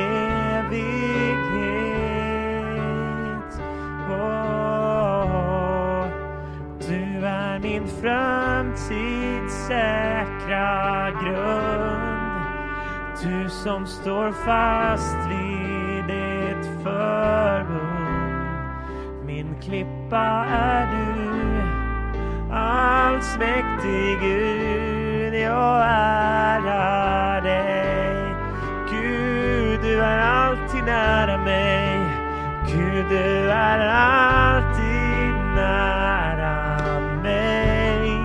evighet. 0.57 1.71
Oh, 4.11 5.27
du 6.89 7.27
är 7.27 7.59
min 7.59 7.87
framtids 7.87 9.67
säkra 9.67 11.11
grund. 11.11 12.21
Du 13.23 13.49
som 13.49 13.87
står 13.87 14.33
fast 14.33 15.17
vid 15.31 16.05
ditt 16.05 16.67
förbund. 16.83 18.51
Min 19.25 19.55
klippa 19.61 20.47
är 20.51 20.87
du, 20.91 21.21
allsmäktig 23.81 24.21
Gud, 24.21 25.35
jag 25.35 25.83
ärar 25.83 27.41
dig. 27.41 28.35
Gud, 28.91 29.81
du 29.83 30.01
är 30.01 30.19
alltid 30.19 30.85
nära 30.85 31.39
mig. 31.39 32.01
Gud, 32.67 33.07
du 33.09 33.51
är 33.51 33.89
alltid 33.89 35.35
nära 35.55 36.79
mig. 37.23 38.19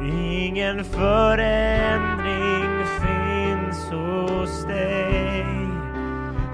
Ingen 0.00 0.84
förändring 0.84 2.84
finns 3.00 3.90
hos 3.90 4.64
dig. 4.64 5.46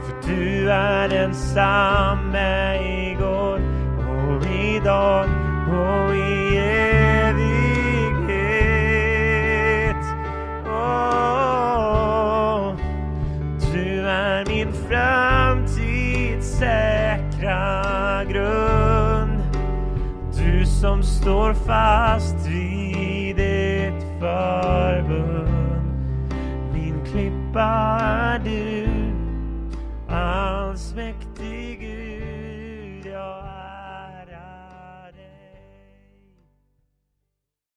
För 0.07 0.29
du 0.29 0.71
är 0.71 1.09
densamme 1.09 2.77
igår 3.11 3.61
och 4.09 4.47
idag 4.47 5.29
och 5.69 6.17
i 6.17 6.57
evighet. 6.57 6.95
som 20.81 21.03
står 21.03 21.55
fast 21.55 22.47
vid 22.47 23.39
ett 23.39 24.05
förbund. 24.20 25.83
Min 26.72 27.05
klippa 27.05 27.99
är 28.01 28.39
du 28.39 28.66